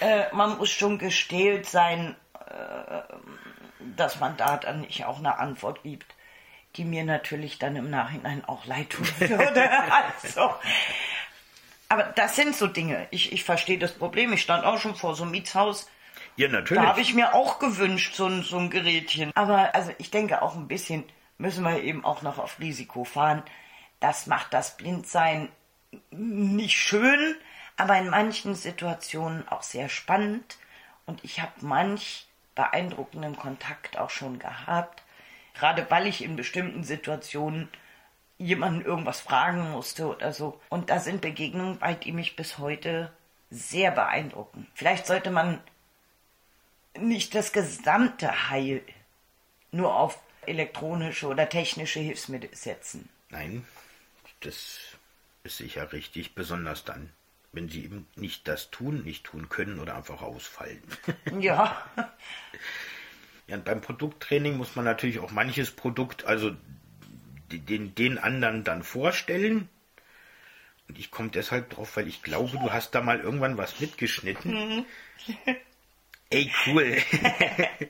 äh, 0.00 0.24
man 0.32 0.58
muss 0.58 0.70
schon 0.70 0.98
gestählt 0.98 1.66
sein, 1.66 2.16
äh, 2.44 3.02
dass 3.96 4.18
man 4.18 4.36
da 4.36 4.56
dann 4.56 4.80
nicht 4.80 5.04
auch 5.04 5.18
eine 5.18 5.38
Antwort 5.38 5.84
gibt 5.84 6.12
die 6.78 6.84
mir 6.84 7.04
natürlich 7.04 7.58
dann 7.58 7.76
im 7.76 7.90
Nachhinein 7.90 8.44
auch 8.44 8.64
leid 8.64 8.90
tun 8.90 9.06
würde. 9.18 9.68
also, 10.22 10.54
aber 11.88 12.04
das 12.04 12.36
sind 12.36 12.54
so 12.54 12.66
Dinge. 12.66 13.06
Ich, 13.10 13.32
ich 13.32 13.44
verstehe 13.44 13.78
das 13.78 13.92
Problem. 13.92 14.32
Ich 14.32 14.42
stand 14.42 14.64
auch 14.64 14.78
schon 14.78 14.94
vor 14.94 15.14
so 15.14 15.24
einem 15.24 15.32
Mietshaus. 15.32 15.90
Ja, 16.36 16.48
natürlich. 16.48 16.82
Da 16.82 16.88
habe 16.88 17.00
ich 17.00 17.14
mir 17.14 17.34
auch 17.34 17.58
gewünscht, 17.58 18.14
so 18.14 18.26
ein, 18.26 18.42
so 18.42 18.58
ein 18.58 18.70
Gerätchen. 18.70 19.32
Aber 19.34 19.74
also 19.74 19.92
ich 19.98 20.10
denke 20.10 20.40
auch 20.40 20.54
ein 20.54 20.68
bisschen 20.68 21.04
müssen 21.38 21.64
wir 21.64 21.82
eben 21.82 22.04
auch 22.04 22.22
noch 22.22 22.38
auf 22.38 22.58
Risiko 22.58 23.04
fahren. 23.04 23.42
Das 24.00 24.26
macht 24.26 24.52
das 24.52 24.76
Blindsein 24.76 25.48
nicht 26.10 26.76
schön, 26.76 27.36
aber 27.76 27.96
in 27.96 28.10
manchen 28.10 28.54
Situationen 28.54 29.48
auch 29.48 29.62
sehr 29.62 29.88
spannend. 29.88 30.58
Und 31.06 31.24
ich 31.24 31.40
habe 31.40 31.52
manch 31.60 32.26
beeindruckenden 32.54 33.36
Kontakt 33.36 33.98
auch 33.98 34.10
schon 34.10 34.38
gehabt 34.38 35.02
Gerade 35.58 35.90
weil 35.90 36.06
ich 36.06 36.22
in 36.22 36.36
bestimmten 36.36 36.84
Situationen 36.84 37.68
jemanden 38.38 38.82
irgendwas 38.82 39.20
fragen 39.20 39.72
musste 39.72 40.06
oder 40.06 40.32
so. 40.32 40.60
Und 40.68 40.88
da 40.88 41.00
sind 41.00 41.20
Begegnungen 41.20 41.78
bei, 41.78 41.94
die 41.94 42.12
mich 42.12 42.36
bis 42.36 42.58
heute 42.58 43.12
sehr 43.50 43.90
beeindrucken. 43.90 44.68
Vielleicht 44.74 45.06
sollte 45.06 45.30
man 45.30 45.60
nicht 46.96 47.34
das 47.34 47.52
gesamte 47.52 48.50
Heil 48.50 48.82
nur 49.72 49.94
auf 49.96 50.20
elektronische 50.46 51.26
oder 51.26 51.48
technische 51.48 51.98
Hilfsmittel 51.98 52.54
setzen. 52.54 53.08
Nein, 53.30 53.66
das 54.40 54.78
ist 55.42 55.56
sicher 55.56 55.92
richtig, 55.92 56.36
besonders 56.36 56.84
dann, 56.84 57.10
wenn 57.52 57.68
sie 57.68 57.84
eben 57.84 58.06
nicht 58.14 58.46
das 58.46 58.70
tun, 58.70 59.02
nicht 59.02 59.24
tun 59.24 59.48
können 59.48 59.80
oder 59.80 59.96
einfach 59.96 60.22
ausfallen. 60.22 60.82
Ja. 61.40 61.84
Ja, 63.48 63.56
und 63.56 63.64
beim 63.64 63.80
Produkttraining 63.80 64.56
muss 64.56 64.76
man 64.76 64.84
natürlich 64.84 65.18
auch 65.18 65.30
manches 65.30 65.70
Produkt, 65.70 66.26
also 66.26 66.54
den, 67.50 67.94
den 67.94 68.18
anderen 68.18 68.62
dann 68.62 68.82
vorstellen. 68.82 69.68
Und 70.86 70.98
ich 70.98 71.10
komme 71.10 71.30
deshalb 71.30 71.70
drauf, 71.70 71.96
weil 71.96 72.08
ich 72.08 72.22
glaube, 72.22 72.58
du 72.58 72.72
hast 72.72 72.94
da 72.94 73.00
mal 73.00 73.20
irgendwann 73.20 73.56
was 73.56 73.80
mitgeschnitten. 73.80 74.52
Mhm. 74.52 74.84
Ey, 76.30 76.52
cool. 76.66 76.96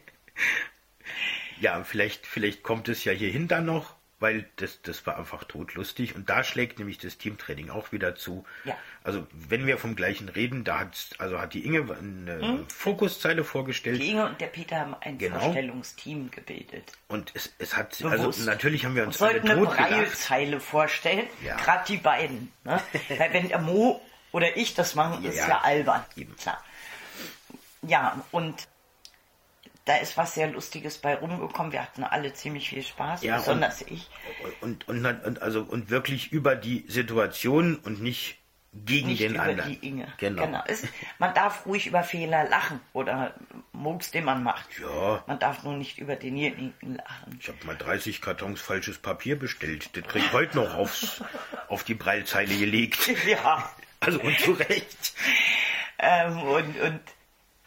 ja, 1.61 1.83
vielleicht, 1.83 2.27
vielleicht 2.27 2.62
kommt 2.62 2.88
es 2.88 3.05
ja 3.05 3.12
hierhin 3.12 3.49
dann 3.49 3.66
noch 3.66 3.97
weil 4.20 4.46
das, 4.57 4.83
das 4.83 5.07
war 5.07 5.16
einfach 5.16 5.44
totlustig. 5.44 6.14
Und 6.14 6.28
da 6.28 6.42
schlägt 6.42 6.78
nämlich 6.78 6.98
das 6.98 7.18
Teamtraining 7.18 7.70
auch 7.70 7.92
wieder 7.92 8.14
zu. 8.16 8.44
Ja. 8.64 8.76
Also 9.04 9.26
wenn 9.33 9.66
wir 9.66 9.78
vom 9.78 9.94
gleichen 9.94 10.28
reden, 10.28 10.64
da 10.64 10.81
hat 10.81 11.11
also 11.18 11.40
hat 11.40 11.54
die 11.54 11.64
Inge 11.64 11.87
eine 11.96 12.40
hm? 12.40 12.68
Fokuszeile 12.68 13.44
vorgestellt. 13.44 14.00
Die 14.00 14.11
Inge 14.11 14.26
und 14.26 14.40
der 14.40 14.48
Peter 14.48 14.81
haben 14.81 14.96
ein 15.00 15.18
genau. 15.18 15.38
Vorstellungsteam 15.38 16.31
gebildet. 16.31 16.92
Und 17.07 17.31
es, 17.35 17.54
es 17.59 17.76
hat 17.76 17.96
Bewusst. 17.98 18.40
also 18.40 18.42
natürlich 18.44 18.85
haben 18.85 18.96
wir 18.96 19.07
uns 19.07 19.20
und 19.20 19.28
sollten 19.28 19.50
eine 19.50 19.62
Breilzeile 19.62 20.61
vorstellen, 20.61 21.26
ja. 21.44 21.57
gerade 21.57 21.85
die 21.87 21.98
beiden. 21.98 22.52
Ne? 22.64 22.81
Weil 23.16 23.33
wenn 23.33 23.48
der 23.48 23.61
Mo 23.61 24.00
oder 24.33 24.57
ich 24.57 24.74
das 24.74 24.94
machen, 24.94 25.24
ist 25.24 25.37
ja, 25.37 25.48
ja 25.48 25.61
albern. 25.61 26.04
Eben. 26.16 26.37
Klar. 26.37 26.62
Ja, 27.83 28.24
und 28.33 28.66
da 29.88 29.96
ist 29.96 30.16
was 30.16 30.35
sehr 30.35 30.51
Lustiges 30.51 30.98
bei 30.98 31.14
rumgekommen. 31.14 31.72
Wir 31.72 31.83
hatten 31.83 32.05
alle 32.05 32.35
ziemlich 32.35 32.68
viel 32.68 32.83
Spaß, 32.83 33.22
ja, 33.22 33.38
besonders 33.38 33.81
und, 33.83 33.90
ich. 33.90 34.11
Und, 34.61 34.87
und, 34.87 35.05
und, 35.07 35.42
also, 35.42 35.62
und 35.62 35.88
wirklich 35.88 36.31
über 36.31 36.55
die 36.55 36.85
Situation 36.88 37.77
und 37.77 38.03
nicht 38.03 38.37
gegen 38.72 39.09
nicht 39.09 39.22
den 39.22 39.35
über 39.35 39.42
anderen. 39.44 39.70
Die 39.81 39.88
Inge. 39.88 40.12
Genau. 40.18 40.44
genau. 40.44 40.62
Es, 40.66 40.87
man 41.18 41.33
darf 41.33 41.64
ruhig 41.64 41.87
über 41.87 42.03
Fehler 42.03 42.48
lachen 42.48 42.81
oder 42.92 43.35
Mucks, 43.72 44.11
den 44.11 44.24
man 44.24 44.42
macht. 44.42 44.68
Ja. 44.79 45.24
Man 45.27 45.38
darf 45.38 45.62
nur 45.64 45.74
nicht 45.74 45.98
über 45.98 46.16
denjenigen 46.16 46.74
lachen. 46.83 47.38
Ich 47.40 47.48
habe 47.48 47.59
mal 47.64 47.77
30 47.77 48.20
Kartons 48.20 48.61
falsches 48.61 48.98
Papier 48.98 49.38
bestellt. 49.38 49.96
Das 49.96 50.05
krieg 50.05 50.22
ich 50.22 50.33
heute 50.33 50.59
noch 50.59 50.74
aufs, 50.74 51.22
auf 51.68 51.83
die 51.85 51.94
Breilzeile 51.94 52.57
gelegt. 52.57 53.09
Ja. 53.27 53.70
Also 54.01 54.20
und 54.20 54.38
zu 54.38 54.53
Recht. 54.53 55.14
ähm, 55.98 56.38
und, 56.42 56.81
und 56.81 57.01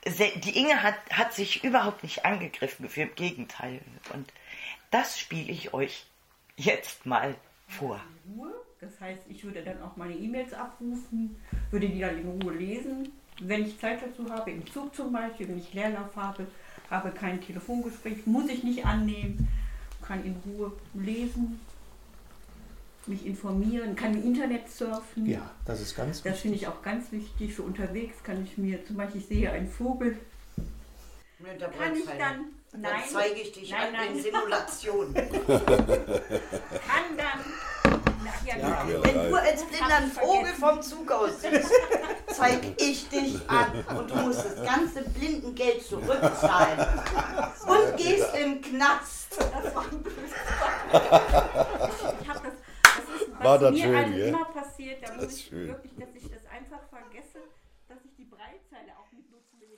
die 0.06 0.58
Inge 0.58 0.82
hat, 0.82 0.96
hat 1.12 1.34
sich 1.34 1.64
überhaupt 1.64 2.04
nicht 2.04 2.26
angegriffen 2.26 2.84
gefühlt, 2.84 3.10
im 3.10 3.16
Gegenteil. 3.16 3.82
Und 4.14 4.32
das 4.90 5.20
spiele 5.20 5.52
ich 5.52 5.74
euch 5.74 6.06
jetzt 6.58 7.06
mal 7.06 7.36
vor. 7.68 8.02
Das 8.80 9.00
heißt, 9.00 9.22
ich 9.30 9.44
würde 9.44 9.64
dann 9.64 9.82
auch 9.84 9.96
meine 9.96 10.16
E-Mails 10.16 10.54
abrufen, 10.54 11.40
würde 11.70 11.88
die 11.88 12.00
dann 12.00 12.18
in 12.18 12.42
Ruhe 12.42 12.54
lesen. 12.54 13.12
Wenn 13.40 13.66
ich 13.66 13.80
Zeit 13.80 14.02
dazu 14.02 14.30
habe, 14.32 14.52
im 14.52 14.66
Zug 14.72 14.96
zum 14.96 15.12
Beispiel, 15.12 15.48
wenn 15.48 15.60
ich 15.60 15.74
Leerlauf 15.74 16.16
habe, 16.16 16.48
habe 16.90 17.12
kein 17.12 17.40
Telefongespräch, 17.42 18.26
muss 18.26 18.50
ich 18.50 18.64
nicht 18.64 18.86
annehmen, 18.86 19.48
kann 20.02 20.26
in 20.26 20.36
Ruhe 20.46 20.74
lesen, 20.94 21.60
mich 23.08 23.26
informieren, 23.26 23.96
kann 23.96 24.14
im 24.14 24.24
Internet 24.24 24.70
surfen. 24.70 25.26
Ja, 25.26 25.52
das 25.66 25.82
ist 25.82 25.96
ganz 25.96 26.18
wichtig. 26.18 26.32
Das 26.32 26.42
finde 26.42 26.58
ich 26.58 26.68
auch 26.68 26.82
ganz 26.82 27.12
wichtig. 27.12 27.54
Für 27.54 27.64
unterwegs 27.64 28.24
kann 28.24 28.44
ich 28.44 28.58
mir, 28.58 28.86
zum 28.86 28.98
Beispiel, 28.98 29.22
ich 29.22 29.28
sehe 29.28 29.52
einen 29.52 29.70
Vogel. 29.70 30.18
Kann 31.78 31.96
ich 31.96 32.06
dann. 32.06 32.46
Nein, 32.74 32.84
dann 32.84 33.02
zeige 33.12 33.42
ich 33.42 33.52
dich 33.52 33.72
nein, 33.72 33.88
an 33.88 33.94
nein. 33.94 34.16
in 34.16 34.24
Simulationen. 34.24 35.14
kann 35.16 35.28
dann. 37.18 37.44
Ja, 38.46 38.56
ja, 38.56 38.84
genau. 38.84 39.04
Wenn 39.04 39.30
du 39.30 39.36
als 39.36 39.64
Blinder 39.66 40.02
Vogel 40.14 40.54
vom 40.54 40.82
Zug 40.82 41.12
aus 41.12 41.42
siehst, 41.42 41.72
zeige 42.28 42.74
ich 42.78 43.10
dich 43.10 43.38
an 43.50 43.84
und 43.98 44.10
du 44.10 44.16
musst 44.16 44.46
das 44.46 44.56
ganze 44.64 45.02
Blindengeld 45.10 45.84
zurückzahlen 45.84 46.80
und 47.68 47.98
gehst 47.98 48.36
in 48.36 48.54
den 48.54 48.62
Knast. 48.62 49.38
Das 49.38 49.76
war 49.76 49.84
ein 49.84 50.00
böses 50.04 50.32
Ich 52.22 52.30
habe 52.30 52.40
das 52.44 52.54
war 53.52 53.60
das 53.60 53.74
mir 53.74 53.84
schön, 53.84 53.96
also 53.96 54.18
ja? 54.18 54.28
immer 54.28 54.46
passiert, 54.46 55.04
da 55.04 55.08
das 55.08 55.24
muss 55.24 55.38
ich 55.38 55.46
schön. 55.46 55.68
wirklich, 55.68 55.92
dass 55.98 56.10
ich 56.16 56.24
das 56.24 56.46
einfach 56.46 56.80
vergesse, 56.90 57.40
dass 57.88 57.98
ich 58.06 58.16
die 58.18 58.24
Breitzeile 58.24 58.98
auch 58.98 59.12
mit 59.12 59.30
nutzen 59.30 59.60
will. 59.60 59.78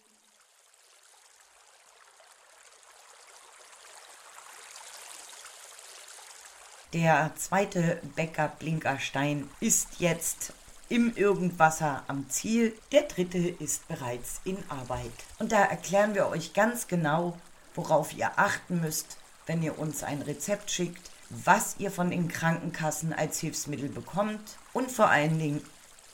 Der 6.93 7.31
zweite 7.35 7.99
Bäcker 8.15 8.49
Blinkerstein 8.59 9.49
ist 9.59 9.99
jetzt 9.99 10.53
im 10.89 11.15
Irgendwasser 11.15 12.03
am 12.07 12.29
Ziel. 12.29 12.77
Der 12.91 13.03
dritte 13.03 13.39
ist 13.39 13.87
bereits 13.87 14.41
in 14.43 14.57
Arbeit. 14.69 15.11
Und 15.39 15.51
da 15.51 15.63
erklären 15.63 16.13
wir 16.13 16.27
euch 16.27 16.53
ganz 16.53 16.87
genau, 16.87 17.35
worauf 17.73 18.13
ihr 18.13 18.31
achten 18.35 18.81
müsst, 18.81 19.17
wenn 19.47 19.63
ihr 19.63 19.79
uns 19.79 20.03
ein 20.03 20.21
Rezept 20.21 20.69
schickt, 20.69 21.09
was 21.29 21.75
ihr 21.79 21.91
von 21.91 22.09
den 22.09 22.27
Krankenkassen 22.27 23.13
als 23.13 23.39
Hilfsmittel 23.39 23.89
bekommt 23.89 24.57
und 24.73 24.91
vor 24.91 25.09
allen 25.09 25.39
Dingen, 25.39 25.61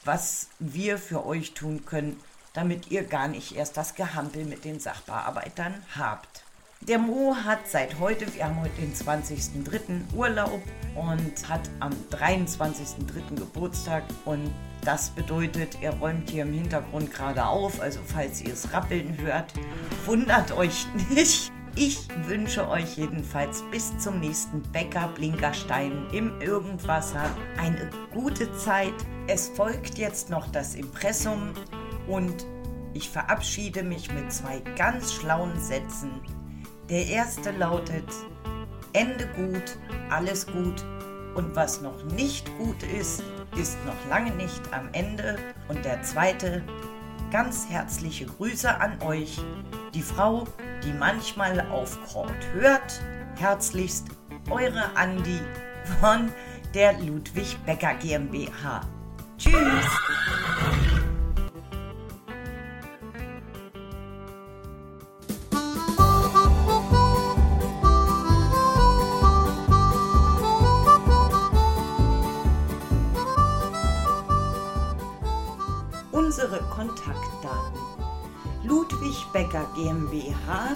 was 0.05 0.47
wir 0.59 0.97
für 0.97 1.25
euch 1.25 1.53
tun 1.53 1.85
können, 1.85 2.19
damit 2.53 2.91
ihr 2.91 3.03
gar 3.03 3.27
nicht 3.27 3.55
erst 3.55 3.77
das 3.77 3.95
Gehampel 3.95 4.45
mit 4.45 4.65
den 4.65 4.79
Sachbearbeitern 4.79 5.73
habt. 5.95 6.43
Der 6.81 6.97
Mo 6.97 7.35
hat 7.35 7.67
seit 7.67 7.99
heute, 7.99 8.33
wir 8.33 8.45
haben 8.45 8.61
heute 8.61 8.79
den 8.79 8.93
20.03. 8.93 10.13
Urlaub 10.15 10.61
und 10.95 11.49
hat 11.49 11.69
am 11.81 11.91
23.03. 12.11 13.35
Geburtstag 13.35 14.03
und 14.23 14.49
das 14.85 15.09
bedeutet, 15.09 15.77
er 15.81 15.91
räumt 15.95 16.29
hier 16.29 16.43
im 16.43 16.53
Hintergrund 16.53 17.13
gerade 17.13 17.45
auf, 17.45 17.81
also 17.81 17.99
falls 18.05 18.41
ihr 18.41 18.53
es 18.53 18.71
rappeln 18.71 19.17
hört, 19.17 19.53
wundert 20.05 20.53
euch 20.53 20.87
nicht. 21.09 21.51
Ich 21.75 22.07
wünsche 22.27 22.67
euch 22.67 22.97
jedenfalls 22.97 23.63
bis 23.71 23.97
zum 23.97 24.19
nächsten 24.19 24.61
Bäcker 24.71 25.09
Blinkerstein 25.15 26.07
im 26.11 26.41
Irgendwasser 26.41 27.23
eine 27.57 27.89
gute 28.13 28.51
Zeit. 28.57 28.93
Es 29.27 29.49
folgt 29.49 29.97
jetzt 29.97 30.29
noch 30.29 30.47
das 30.51 30.75
Impressum 30.75 31.53
und 32.07 32.45
ich 32.93 33.09
verabschiede 33.09 33.83
mich 33.83 34.11
mit 34.11 34.31
zwei 34.31 34.59
ganz 34.75 35.13
schlauen 35.13 35.57
Sätzen. 35.59 36.11
Der 36.89 37.05
erste 37.05 37.51
lautet, 37.51 38.09
Ende 38.93 39.27
gut, 39.35 39.77
alles 40.09 40.47
gut 40.47 40.83
und 41.35 41.55
was 41.55 41.81
noch 41.81 42.03
nicht 42.15 42.49
gut 42.57 42.81
ist, 42.83 43.23
ist 43.55 43.77
noch 43.85 44.09
lange 44.09 44.31
nicht 44.31 44.61
am 44.73 44.89
Ende. 44.93 45.37
Und 45.67 45.85
der 45.85 46.01
zweite, 46.01 46.63
ganz 47.31 47.67
herzliche 47.69 48.25
Grüße 48.25 48.79
an 48.79 49.01
euch, 49.01 49.39
die 49.93 50.01
Frau, 50.01 50.45
die 50.83 50.93
manchmal 50.93 51.61
auf 51.71 51.99
Kord 52.11 52.35
hört. 52.53 53.01
Herzlichst, 53.37 54.07
eure 54.49 54.95
Andi 54.95 55.39
von 55.99 56.31
der 56.73 56.99
Ludwig 56.99 57.57
Becker 57.65 57.93
GmbH. 57.95 58.81
Tschüss! 59.37 59.85
Kontaktdaten. 76.89 77.79
Ludwig 78.63 79.15
Becker 79.31 79.67
GmbH, 79.75 80.75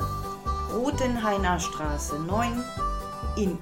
Rotenhainer 0.75 1.59
Straße 1.59 2.19
9 2.19 2.63
in 3.35 3.57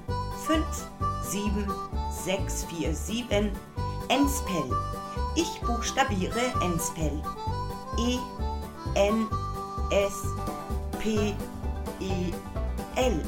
57647 0.46 3.24
Enspel. 4.08 4.64
Ich 5.34 5.60
buchstabiere 5.62 6.52
Enspel. 6.62 7.22
E 7.98 8.18
N 8.94 9.26
S 9.90 10.22
P 10.98 11.34
E 12.00 12.32
L. 12.96 13.22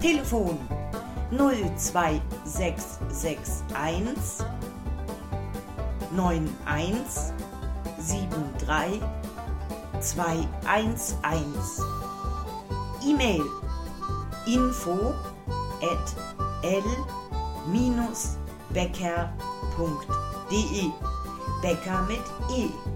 Telefon 0.00 0.58
02661 1.30 3.64
91 3.74 4.46
73 6.14 7.35
211. 10.00 11.82
E-Mail 13.02 13.44
info 14.46 15.14
at 15.82 16.16
l-becker.de 16.62 16.92
Becker 21.62 22.06
mit 22.08 22.26
E. 22.50 22.95